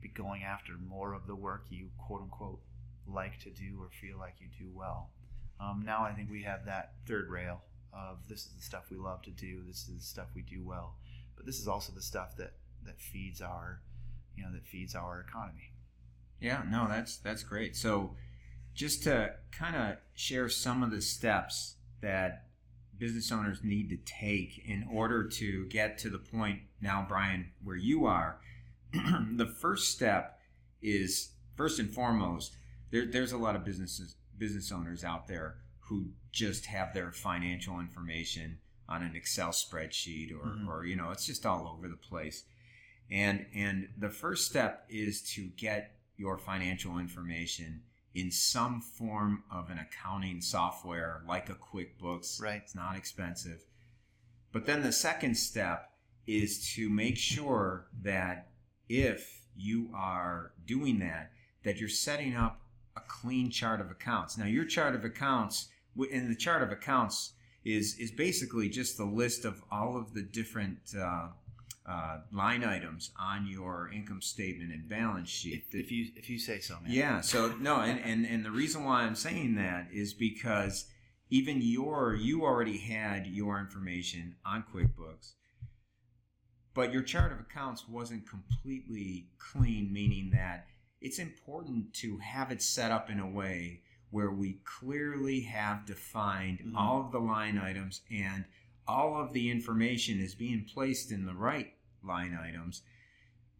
[0.00, 2.60] be going after more of the work you quote unquote
[3.08, 5.10] like to do or feel like you do well.
[5.60, 8.96] Um, now I think we have that third rail of this is the stuff we
[8.96, 10.94] love to do, this is the stuff we do well,
[11.36, 12.52] but this is also the stuff that
[12.84, 13.80] that feeds our,
[14.36, 15.72] you know, that feeds our economy.
[16.40, 17.74] Yeah, no, that's that's great.
[17.74, 18.14] So,
[18.74, 22.46] just to kind of share some of the steps that
[22.98, 27.76] business owners need to take in order to get to the point now, Brian, where
[27.76, 28.40] you are.
[28.92, 30.38] the first step
[30.82, 32.56] is first and foremost,
[32.90, 37.80] there, there's a lot of businesses business owners out there who just have their financial
[37.80, 40.68] information on an Excel spreadsheet or, mm-hmm.
[40.68, 42.44] or you know, it's just all over the place.
[43.10, 47.82] And and the first step is to get your financial information
[48.16, 52.40] in some form of an accounting software like a QuickBooks.
[52.40, 52.62] Right.
[52.64, 53.62] It's not expensive.
[54.52, 55.90] But then the second step
[56.26, 58.48] is to make sure that
[58.88, 61.30] if you are doing that,
[61.62, 62.62] that you're setting up
[62.96, 64.38] a clean chart of accounts.
[64.38, 65.68] Now, your chart of accounts,
[66.10, 67.34] in the chart of accounts,
[67.66, 71.28] is is basically just the list of all of the different uh,
[71.88, 75.64] uh, line items on your income statement and balance sheet.
[75.68, 76.92] If, if you if you say so, man.
[76.92, 77.20] Yeah.
[77.20, 80.86] So no, and, and and the reason why I'm saying that is because
[81.30, 85.32] even your you already had your information on QuickBooks,
[86.74, 90.66] but your chart of accounts wasn't completely clean, meaning that
[91.00, 96.58] it's important to have it set up in a way where we clearly have defined
[96.58, 96.76] mm-hmm.
[96.76, 98.44] all of the line items and
[98.88, 101.72] all of the information is being placed in the right
[102.06, 102.82] line items.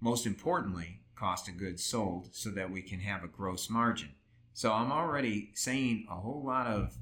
[0.00, 4.10] Most importantly, cost of goods sold so that we can have a gross margin.
[4.52, 6.96] So I'm already saying a whole lot of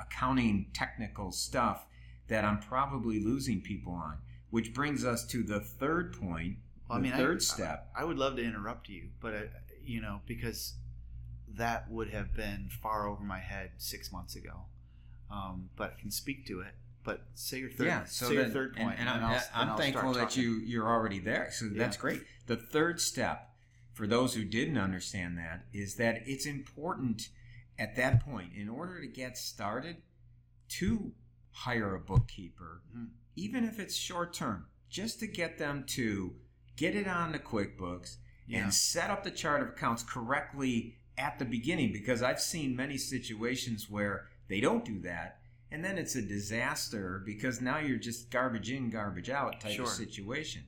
[0.00, 1.86] accounting technical stuff
[2.28, 4.18] that I'm probably losing people on,
[4.50, 6.56] which brings us to the third point,
[6.88, 7.88] well, the I mean, third I, step.
[7.96, 9.42] I, I would love to interrupt you, but I,
[9.84, 10.74] you know, because
[11.56, 14.64] that would have been far over my head six months ago.
[15.30, 16.74] Um, but I can speak to it
[17.04, 17.86] but say your third.
[17.86, 20.60] Yeah, so say then, your third point, and, and, and I'm, I'm thankful that you
[20.64, 21.50] you're already there.
[21.52, 21.72] So yeah.
[21.76, 22.22] that's great.
[22.46, 23.50] The third step,
[23.92, 27.28] for those who didn't understand that, is that it's important
[27.78, 29.96] at that point in order to get started
[30.68, 31.12] to
[31.50, 33.10] hire a bookkeeper, Mhm.
[33.36, 36.36] even if it's short term, just to get them to
[36.76, 38.64] get it on the QuickBooks Yeah.
[38.64, 42.98] and set up the chart of accounts correctly at the beginning because I've seen many
[42.98, 45.40] situations where they don't do that
[45.70, 49.84] and then it's a disaster because now you're just garbage in, garbage out type Sure.
[49.84, 50.64] of situation.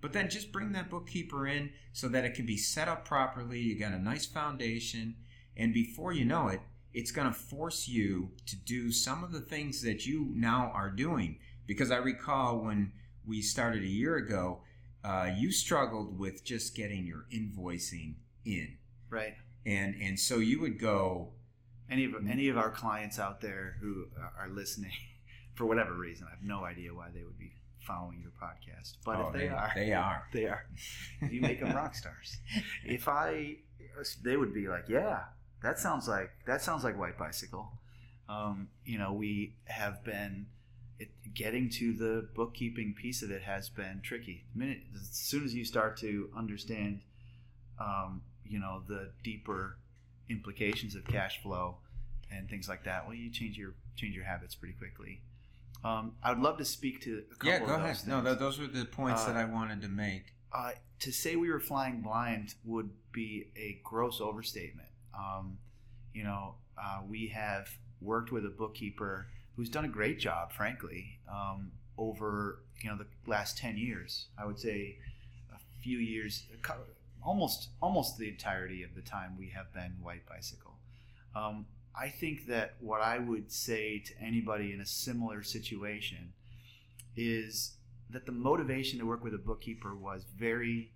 [0.00, 3.60] But then just bring that bookkeeper in so that it can be set up properly.
[3.60, 5.16] You got a nice foundation,
[5.56, 6.60] and before you know it,
[6.94, 10.90] it's going to force you to do some of the things that you now are
[10.90, 11.38] doing.
[11.66, 12.92] Because I recall when
[13.26, 14.62] we started a year ago,
[15.04, 18.14] uh, you struggled with just getting your invoicing
[18.44, 18.78] in,
[19.10, 19.34] Right.
[19.66, 21.32] and and so you would go,
[21.90, 24.06] Any of any of our clients out there who
[24.38, 24.92] are listening,
[25.54, 28.96] for whatever reason, I have no idea why they would be following your podcast.
[29.04, 30.22] But oh, if they, are, they are.
[30.32, 30.66] they are.
[31.30, 32.36] You make them rock stars.
[32.84, 33.56] If I,
[34.22, 35.20] they would be like, yeah,
[35.62, 37.72] that sounds like that sounds like White Bicycle.
[38.28, 40.46] Um, you know, we have been
[40.98, 44.44] it, getting to the bookkeeping piece of it has been tricky.
[44.52, 47.00] The minute as soon as you start to understand,
[47.80, 49.78] um, you know, the deeper
[50.28, 51.76] implications of cash flow
[52.30, 55.20] and things like that, well, you change your change your habits pretty quickly.
[55.84, 57.94] Um, I would love to speak to a couple Yeah, go of ahead.
[57.96, 58.26] those No, things.
[58.26, 60.34] th- those were the points Uh, that I wanted to make.
[60.52, 64.88] uh, to say we were flying blind would be a gross overstatement.
[65.14, 65.58] Um,
[66.12, 67.68] you know, uh, we have
[68.00, 73.06] worked with a bookkeeper who's done a great job, frankly, um, over you know the
[73.26, 74.26] last ten years.
[74.36, 74.98] I would say
[75.54, 76.56] a few years, a
[77.24, 80.74] almost almost the entirety of the time we have been White Bicycle.
[81.34, 81.66] Um,
[81.98, 86.32] I think that what I would say to anybody in a similar situation
[87.16, 87.74] is
[88.10, 90.92] that the motivation to work with a bookkeeper was very,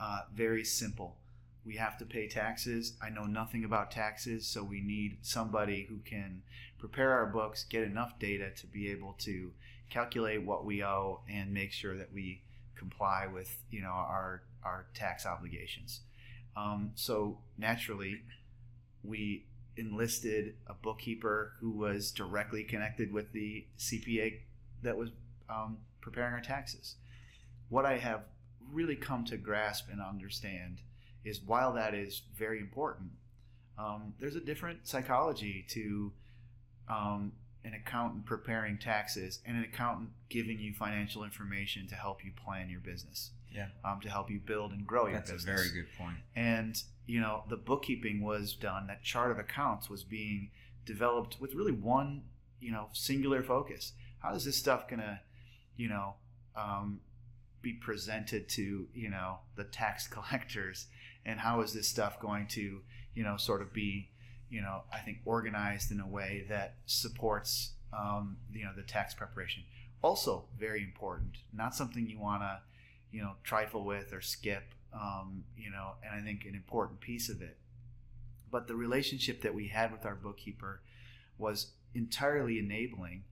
[0.00, 1.18] uh, very simple.
[1.64, 2.94] We have to pay taxes.
[3.00, 6.42] I know nothing about taxes, so we need somebody who can
[6.78, 9.52] prepare our books, get enough data to be able to
[9.90, 12.42] calculate what we owe, and make sure that we
[12.76, 16.00] comply with you know our our tax obligations.
[16.56, 18.22] Um, so naturally,
[19.02, 19.46] we
[19.76, 24.40] enlisted a bookkeeper who was directly connected with the CPA
[24.82, 25.10] that was
[25.48, 26.96] um, preparing our taxes.
[27.68, 28.22] What I have
[28.70, 30.82] really come to grasp and understand
[31.24, 33.10] is while that is very important,
[33.78, 36.12] um, there's a different psychology to
[36.88, 37.32] um,
[37.64, 42.68] an accountant preparing taxes and an accountant giving you financial information to help you plan
[42.68, 45.44] your business, Yeah, um, to help you build and grow your business.
[45.44, 46.16] that's a very good point.
[46.34, 50.50] and you know the bookkeeping was done that chart of accounts was being
[50.86, 52.22] developed with really one
[52.60, 55.20] you know singular focus how is this stuff gonna
[55.76, 56.14] you know
[56.56, 57.00] um,
[57.60, 60.86] be presented to you know the tax collectors
[61.24, 62.80] and how is this stuff going to
[63.14, 64.08] you know sort of be
[64.52, 69.14] you know i think organized in a way that supports um, you know the tax
[69.14, 69.64] preparation.
[70.02, 72.58] Also very important not something you want to
[73.10, 77.28] you know trifle with or skip um, you know and i think an important piece
[77.28, 77.56] of it.
[78.50, 80.82] But the relationship that we had with our bookkeeper
[81.38, 83.24] was entirely enabling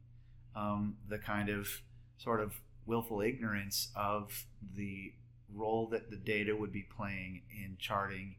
[0.57, 1.69] um, the kind of
[2.17, 2.55] sort of
[2.87, 4.47] willful ignorance of
[4.77, 5.13] the
[5.55, 8.37] role that the data would be playing in charting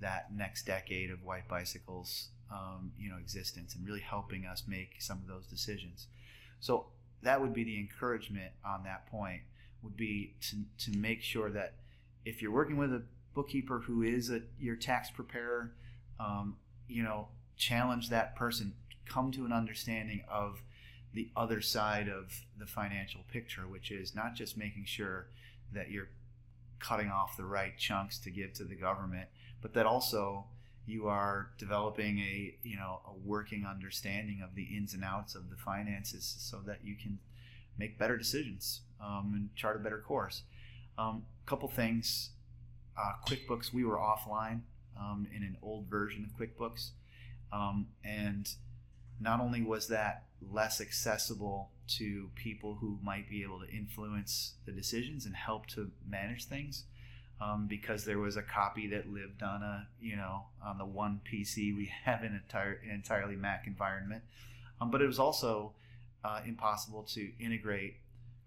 [0.00, 4.96] that next decade of white bicycles um, you know existence and really helping us make
[4.98, 6.06] some of those decisions.
[6.60, 6.86] So
[7.22, 9.42] that would be the encouragement on that point
[9.82, 10.56] would be to,
[10.90, 11.74] to make sure that
[12.24, 13.02] if you're working with a
[13.34, 15.72] bookkeeper who is a your tax preparer
[16.20, 16.56] um,
[16.88, 18.72] you know challenge that person
[19.06, 20.62] come to an understanding of
[21.12, 25.26] the other side of the financial picture which is not just making sure
[25.72, 26.08] that you're
[26.78, 29.28] cutting off the right chunks to give to the government
[29.60, 30.44] but that also
[30.86, 35.50] you are developing a you know a working understanding of the ins and outs of
[35.50, 37.18] the finances so that you can
[37.78, 40.42] make better decisions um, and chart a better course.
[40.96, 42.30] A um, couple things
[42.96, 44.60] uh, quickbooks we were offline
[44.98, 46.90] um, in an old version of quickbooks
[47.52, 48.50] um, and
[49.20, 54.72] not only was that less accessible to people who might be able to influence the
[54.72, 56.84] decisions and help to manage things
[57.40, 61.20] um, because there was a copy that lived on a you know on the one
[61.30, 64.22] PC we have an entire an entirely Mac environment,
[64.80, 65.72] um, but it was also
[66.24, 67.96] uh, impossible to integrate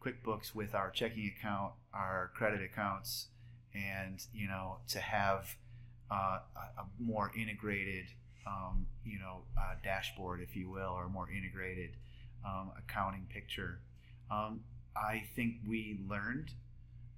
[0.02, 3.28] QuickBooks with our checking account, our credit accounts,
[3.74, 5.56] and you know to have
[6.12, 8.06] uh, a, more integrated
[8.46, 11.92] um, you know uh, dashboard, if you will, or a more integrated
[12.46, 13.80] um, accounting picture.
[14.32, 14.62] Um,
[14.96, 16.52] I think we learned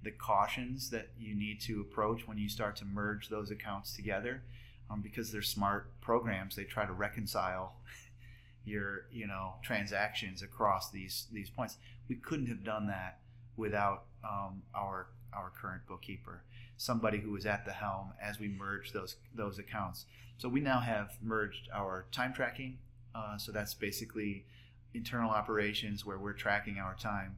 [0.02, 4.42] the cautions that you need to approach when you start to merge those accounts together
[4.90, 7.74] um, because they're smart programs they try to reconcile
[8.64, 11.76] your you know transactions across these these points.
[12.08, 13.20] We couldn't have done that
[13.56, 16.42] without um, our our current bookkeeper,
[16.76, 20.06] somebody who was at the helm as we merged those those accounts.
[20.38, 22.78] So we now have merged our time tracking.
[23.14, 24.46] Uh, so that's basically
[24.94, 27.36] internal operations where we're tracking our time,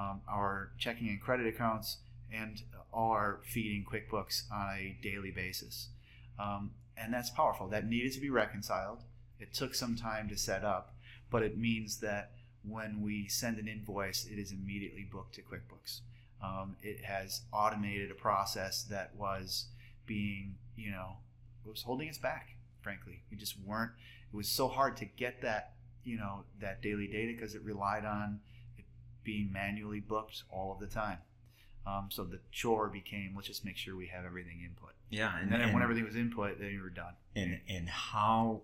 [0.00, 1.98] um, our checking and credit accounts,
[2.32, 2.62] and
[2.92, 5.88] all our feeding QuickBooks on a daily basis.
[6.38, 7.68] Um, and that's powerful.
[7.68, 9.00] That needed to be reconciled.
[9.38, 10.94] It took some time to set up,
[11.30, 12.32] but it means that
[12.68, 16.00] when we send an invoice, it is immediately booked to QuickBooks.
[16.42, 19.66] Um, it has automated a process that was
[20.06, 21.16] being, you know,
[21.64, 22.56] was holding us back.
[22.82, 23.92] Frankly, we just weren't.
[24.32, 25.72] It was so hard to get that,
[26.04, 28.40] you know, that daily data because it relied on
[29.24, 31.18] being manually booked all of the time.
[31.86, 34.94] Um, so the chore became let's just make sure we have everything input.
[35.08, 37.14] Yeah, And then when everything was input, then you were done.
[37.34, 38.62] and and how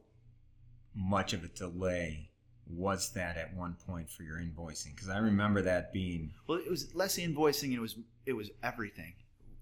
[0.95, 2.31] much of a delay
[2.69, 4.95] was that at one point for your invoicing?
[4.95, 7.73] Because I remember that being Well, it was less invoicing.
[7.73, 7.97] It was
[8.27, 9.15] it was everything.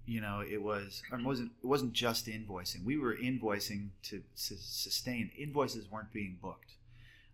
[0.07, 2.83] You know, it was it wasn't it wasn't just invoicing.
[2.83, 5.31] We were invoicing to, to sustain.
[5.37, 6.73] Invoices weren't being booked.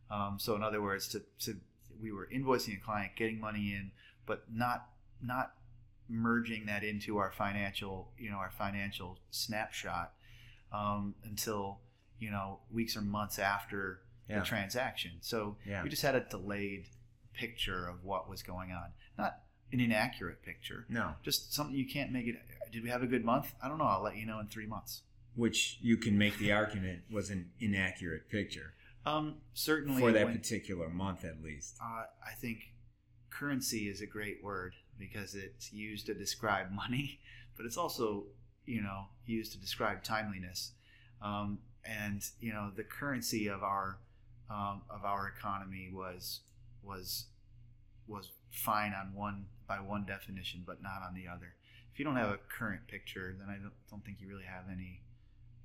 [0.10, 1.58] Um, so in other words, to, to
[2.02, 3.92] we were invoicing a client, getting money in,
[4.26, 4.88] but not
[5.22, 5.54] not
[6.10, 10.14] merging that into our financial you know our financial snapshot
[10.74, 11.80] um, until
[12.20, 14.40] you know weeks or months after Yeah.
[14.40, 15.12] the transaction.
[15.22, 15.84] So Yeah.
[15.84, 16.86] we just had a delayed
[17.34, 19.40] picture of what was going on, not
[19.72, 22.36] an inaccurate picture, no, just something you can't make it.
[22.72, 23.54] Did we have a good month?
[23.64, 23.86] I don't know.
[23.86, 25.04] I'll let you know in three months.
[25.36, 28.74] which you can make the argument was an inaccurate picture
[29.06, 31.78] Um, certainly for that when- particular month at least.
[31.82, 32.74] uh, I think
[33.30, 37.20] currency is a great word because it's used to describe money,
[37.58, 38.26] but it's also
[38.66, 40.74] you know used to describe timeliness.
[41.22, 43.98] Um, and you know the currency of our
[44.50, 46.42] um, of our economy was
[46.84, 47.26] was
[48.08, 51.56] was fine on one by one definition, but not on the other.
[51.94, 54.66] If you don't have a current picture, then I don't, don't think you really have
[54.72, 55.02] any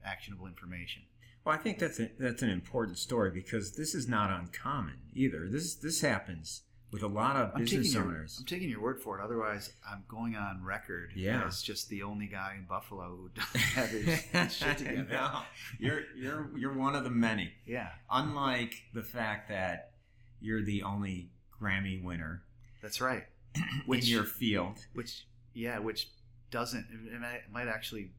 [0.04, 1.02] actionable information.
[1.46, 5.46] Well, I think that's a, that's an important story because this is not uncommon either.
[5.48, 8.36] This this happens with a lot of I'm business taking, your, owners.
[8.40, 9.22] I'm taking your word for it.
[9.24, 11.44] Otherwise, I'm going on record Yeah.
[11.46, 15.06] as just the only guy in Buffalo who doesn't have his, shit together.
[15.08, 15.42] no,
[15.78, 17.52] you're you're you're one of the many.
[17.64, 19.92] Yeah, Unlike the fact that
[20.40, 21.30] you're the only
[21.62, 22.42] Grammy winner
[22.82, 23.22] that's right.
[23.54, 24.78] in Which- your field.
[24.94, 26.08] Which, yeah, which
[26.50, 28.10] doesn't it might, it might actually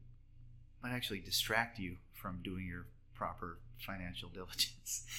[0.82, 2.86] might actually distract you from doing your
[3.18, 5.04] proper financial diligence.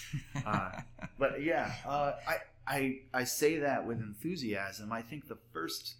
[0.45, 0.71] Uh,
[1.19, 4.91] but yeah, uh, I, I I say that with enthusiasm.
[4.91, 5.95] I think the first,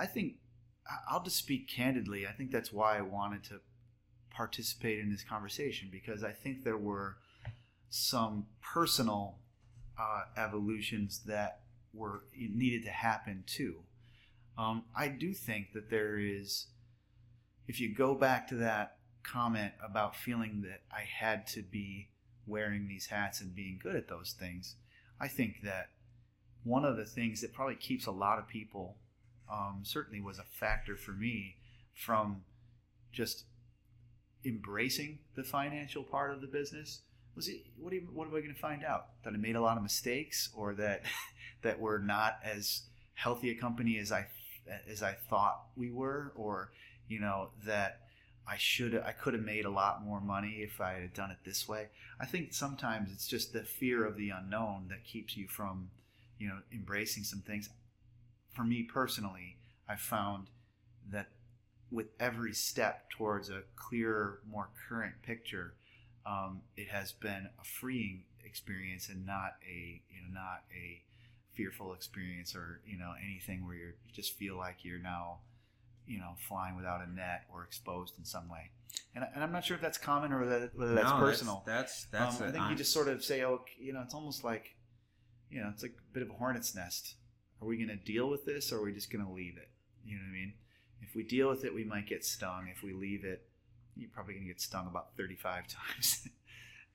[0.00, 0.36] I think
[1.10, 2.26] I'll just speak candidly.
[2.26, 3.60] I think that's why I wanted to
[4.30, 7.16] participate in this conversation because I think there were
[7.90, 9.40] some personal
[10.00, 11.60] uh, evolutions that
[11.92, 13.82] were needed to happen too.
[14.56, 16.68] Um, I do think that there is,
[17.66, 22.08] if you go back to that comment about feeling that I had to be
[22.46, 24.76] wearing these hats and being good at those things,
[25.20, 25.90] I think that
[26.64, 28.96] one of the things that probably keeps a lot of people,
[29.50, 31.56] um, certainly was a factor for me,
[31.94, 32.42] from
[33.12, 33.44] just
[34.44, 37.00] embracing the financial part of the business
[37.38, 39.06] was it, what, you, what am I going to find out?
[39.22, 41.02] That I made a lot of mistakes, or that
[41.62, 42.82] that we're not as
[43.14, 44.26] healthy a company as I
[44.90, 46.72] as I thought we were, or
[47.06, 48.07] you know that
[48.48, 51.38] I should I could have made a lot more money if I had done it
[51.44, 51.88] this way.
[52.18, 55.90] I think sometimes it's just the fear of the unknown that keeps you from
[56.38, 57.68] you know embracing some things.
[58.54, 59.56] For me personally,
[59.88, 60.46] I found
[61.10, 61.28] that
[61.90, 65.74] with every step towards a clearer, more current picture,
[66.26, 71.02] um, it has been a freeing experience and not a you know not a
[71.52, 75.38] fearful experience or you know anything where you just feel like you're now
[76.08, 78.70] you know flying without a net or exposed in some way.
[79.14, 81.62] And, I- and I'm not sure if that's common or that, whether that's No, personal.
[81.66, 84.42] That's that's, um, I think you just sort of say, oh, you know, it's almost
[84.44, 84.74] like,
[85.50, 87.14] you know, it's like a bit of a hornet's nest.
[87.60, 89.68] Are we going to deal with this, or are we just going to leave it?
[90.04, 90.52] You know what I mean?
[91.02, 92.68] If we deal with it, we might get stung.
[92.74, 93.46] If we leave it,
[93.96, 96.28] you're probably going to get stung about 35 times.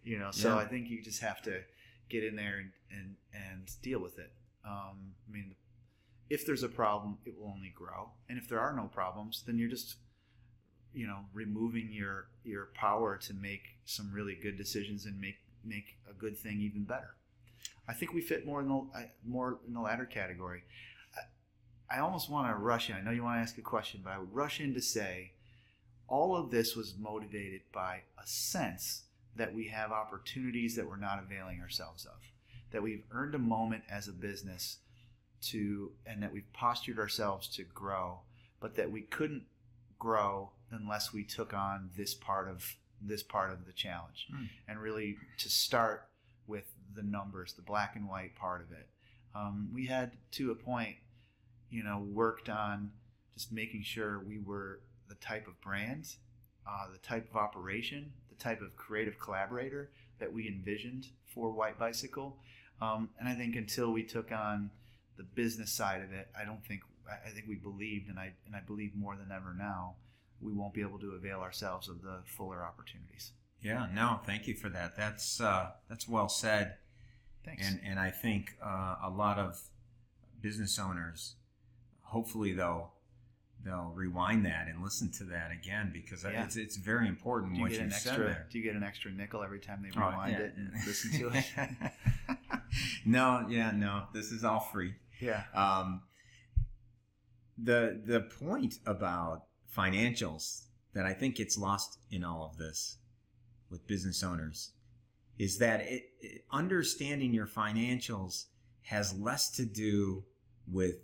[0.04, 0.56] you know, so Yeah.
[0.58, 1.62] I think you just have to
[2.10, 4.32] get in there and and, and deal with it.
[4.66, 5.56] Um, I mean,
[6.30, 9.58] if there's a problem, it will only grow, and if there are no problems, then
[9.58, 9.96] you're just
[10.94, 15.98] you know removing your your power to make some really good decisions and make make
[16.10, 17.16] a good thing even better.
[17.88, 20.64] I think we fit more in the I- more in the latter category.
[21.90, 22.96] I, I almost want to rush in.
[22.96, 25.34] I know you want to ask a question, but I would rush in to say
[26.08, 29.04] all of this was motivated by a sense
[29.36, 32.20] that we have opportunities that we're not availing ourselves of,
[32.72, 34.78] that we've earned a moment as a business
[35.44, 38.20] to, and that we've postured ourselves to grow,
[38.60, 39.44] but that we couldn't
[40.00, 44.28] grow unless we took on this part of this part of the challenge.
[44.34, 44.50] Mm.
[44.68, 46.08] and really to start
[46.48, 46.66] with
[46.96, 48.88] the numbers the black and white part of it.
[49.36, 50.96] Um, we had to a point
[51.70, 52.92] you know worked on
[53.34, 56.16] just making sure we were the type of brand
[56.68, 59.90] uh, the type of operation the type of creative collaborator
[60.20, 62.38] that we envisioned for white bicycle.
[62.82, 64.70] Um, and i think until we took on
[65.18, 66.82] the business side of it i don't think
[67.26, 69.96] i think we believed and i and i believe more than ever now
[70.42, 73.32] we won't be able to avail ourselves of the fuller opportunities.
[73.62, 74.98] Yeah, no, thank you for that.
[74.98, 76.76] That's uh, that's well said,
[77.46, 77.66] Thanks.
[77.66, 79.62] and and I think uh, a lot of
[80.42, 81.36] business owners,
[82.02, 82.92] hopefully they'll
[83.64, 86.44] they'll rewind that and listen to that again because Yeah.
[86.44, 88.26] it's it's very important do you what get you an said extra?
[88.26, 88.48] there.
[88.52, 90.40] Do you get an extra nickel every time they Oh, rewind yeah.
[90.40, 91.46] it and listen to it?
[93.06, 94.94] no, yeah, no, this is all free.
[95.20, 95.44] Yeah.
[95.54, 96.02] Um,
[97.58, 99.44] the the point about
[99.76, 102.98] financials that I think gets lost in all of this
[103.70, 104.74] with business owners
[105.40, 108.46] is that it, it- understanding your financials
[108.84, 110.24] has less to do
[110.68, 110.96] with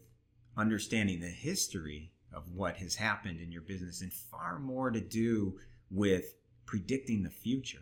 [0.57, 5.57] understanding the history of what has happened in your business and far more to do
[5.89, 7.79] with predicting the future.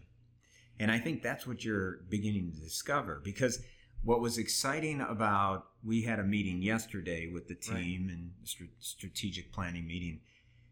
[0.80, 3.60] And I think that's what you're beginning to discover because
[4.07, 7.84] what was exciting about we had a meeting yesterday with the Right.
[7.84, 10.21] team and str- strategic planning meeting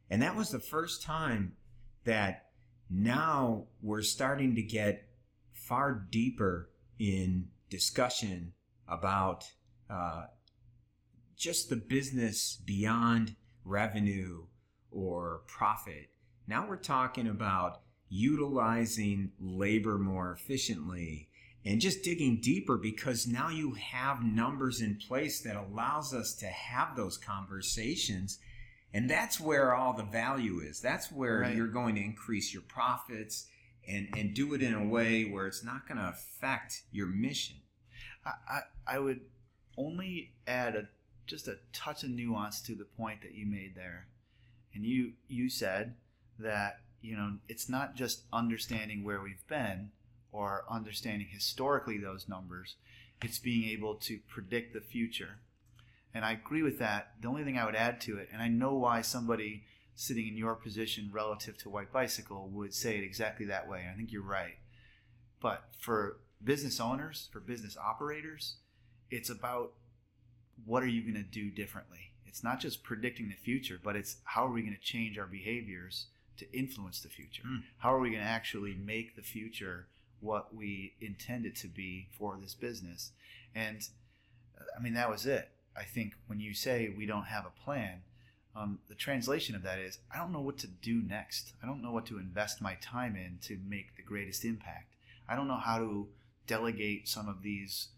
[0.09, 1.57] and that was the first time
[2.05, 2.51] that
[2.89, 5.09] now we're starting to get
[5.51, 8.53] far deeper in discussion
[8.87, 9.43] about
[9.89, 10.27] uh,
[11.35, 13.35] just the business beyond
[13.65, 14.45] revenue
[14.91, 16.09] or profit.
[16.47, 21.27] Now we're talking about utilizing labor more efficiently
[21.65, 26.45] and just digging deeper because now you have numbers in place that allows us to
[26.45, 28.39] have those conversations
[28.93, 31.55] and that's where all the value is that's where Right.
[31.55, 33.47] you're going to increase your profits
[33.87, 37.57] and and do it in a way where it's not going to affect your mission
[38.25, 38.31] I,
[38.87, 39.21] I, I would
[39.77, 40.87] only add a
[41.27, 44.07] just a touch of nuance to the point that you made there.
[44.73, 45.95] And you you said
[46.39, 49.91] that, you know, it's not just understanding where we've been
[50.35, 52.75] or understanding historically those numbers,
[53.23, 55.39] it's being able to predict the future.
[56.13, 57.13] And I agree with that.
[57.21, 59.63] The only thing I would add to it, and I know why somebody
[59.95, 63.85] sitting in your position relative to White Bicycle would say it exactly that way.
[63.91, 64.55] I think you're right.
[65.41, 68.55] But for business owners, for business operators,
[69.09, 69.71] it's about
[70.65, 72.11] what are you going to do differently?
[72.25, 75.27] It's not just predicting the future, but it's how are we going to change our
[75.27, 76.07] behaviors
[76.37, 77.43] to influence the future?
[77.47, 77.63] Mm.
[77.77, 79.87] How are we going to actually make the future
[80.19, 83.11] what we intended to be for this business?
[83.53, 83.87] And
[84.77, 85.49] I mean, that was it.
[85.77, 88.01] I think when you say we don't have a plan,
[88.55, 91.53] um, the translation of that is I don't know what to do next.
[91.61, 94.93] I don't know what to invest my time in to make the greatest impact.
[95.27, 96.07] I don't know how to
[96.47, 97.89] delegate some of these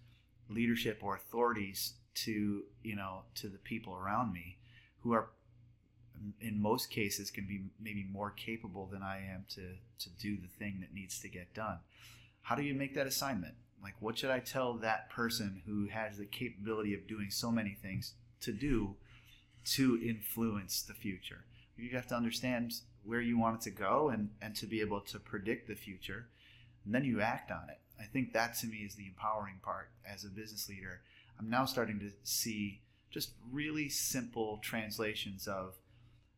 [0.49, 4.57] leadership or authorities to you know to the people around me
[5.03, 5.30] who are
[6.41, 10.48] in most cases can be maybe more capable than I am to to do the
[10.48, 11.80] thing that needs to get done.
[12.41, 13.56] How do you make that assignment?
[13.81, 17.77] Like what should I tell that person who has the capability of doing so many
[17.81, 18.95] things to do
[19.73, 21.45] to influence the future?
[21.76, 22.73] You have to understand
[23.03, 26.27] where you want it to go and and to be able to predict the future
[26.88, 27.80] and then you act on it.
[27.99, 31.02] I think that to me is the empowering part as a business leader.
[31.38, 32.81] I'm now starting to see
[33.11, 35.76] just really simple translations of,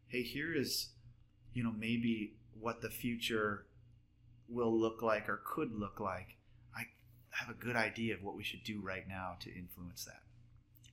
[0.10, 0.90] hey, here is,
[1.54, 3.66] you know, maybe what the future
[4.48, 6.36] will look like or could look like.
[6.76, 6.84] I
[7.32, 10.22] have a good idea of what we should do right now to influence that.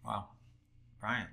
[0.05, 0.28] Wow.
[1.01, 1.28] Brian.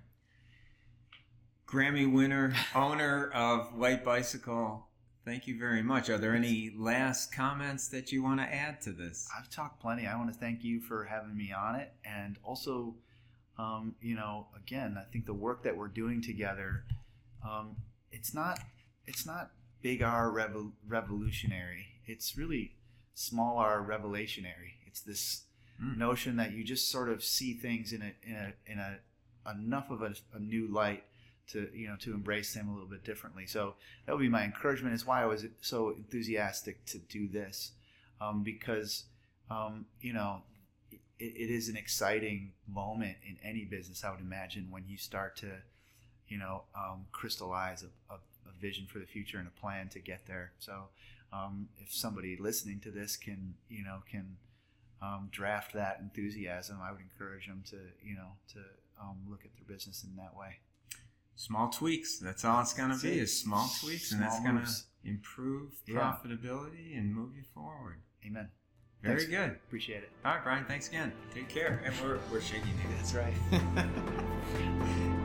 [1.67, 4.87] Grammy winner, owner of White Bicycle.
[5.25, 6.09] Thank you very much.
[6.09, 9.27] Are there any last comments that you want to add to this?
[9.37, 10.05] I've talked plenty.
[10.05, 12.95] I want to thank you for having me on it, and also,
[13.57, 16.83] um, you know, again, I think the work that we're doing together,
[17.43, 17.75] um,
[18.11, 18.59] it's not,
[19.05, 19.51] it's not
[19.81, 21.87] big R revo- revolutionary.
[22.05, 22.73] It's really
[23.13, 24.73] small R revelationary.
[24.87, 25.43] It's this
[25.81, 25.97] Mm.
[25.97, 28.99] notion that you just sort of see things in a in a in a
[29.51, 31.03] enough of a, a new light
[31.47, 33.45] to you know to embrace them a little bit differently.
[33.47, 33.73] So
[34.05, 34.93] that would be my encouragement.
[34.93, 37.71] Is why I was so enthusiastic to do this,
[38.21, 39.05] um, because
[39.49, 40.43] um, you know
[40.91, 41.01] it,
[41.35, 44.03] it is an exciting moment in any business.
[44.03, 45.53] I would imagine when you start to
[46.33, 49.99] you know, um, crystallize a, a, a, vision for the future and a plan to
[49.99, 50.51] get there.
[50.57, 50.85] So,
[51.31, 54.37] um, if somebody listening to this can, you know, can
[54.99, 58.59] um, draft that enthusiasm, I would encourage them to, you know, to
[58.99, 60.55] um, look at their business in that way.
[61.35, 62.17] Small tweaks.
[62.17, 64.71] That's all it's going to be is small tweaks, small and that's going to
[65.07, 65.99] improve yeah.
[65.99, 67.97] profitability and move you forward.
[68.25, 68.49] Amen.
[69.03, 69.31] Very thanks.
[69.31, 69.51] good.
[69.67, 70.09] Appreciate it.
[70.25, 70.65] All right, Brian.
[70.65, 71.11] Thanks again.
[71.33, 71.81] Take care.
[71.85, 73.13] And we're, we're shaking hands.
[73.13, 75.13] That's right.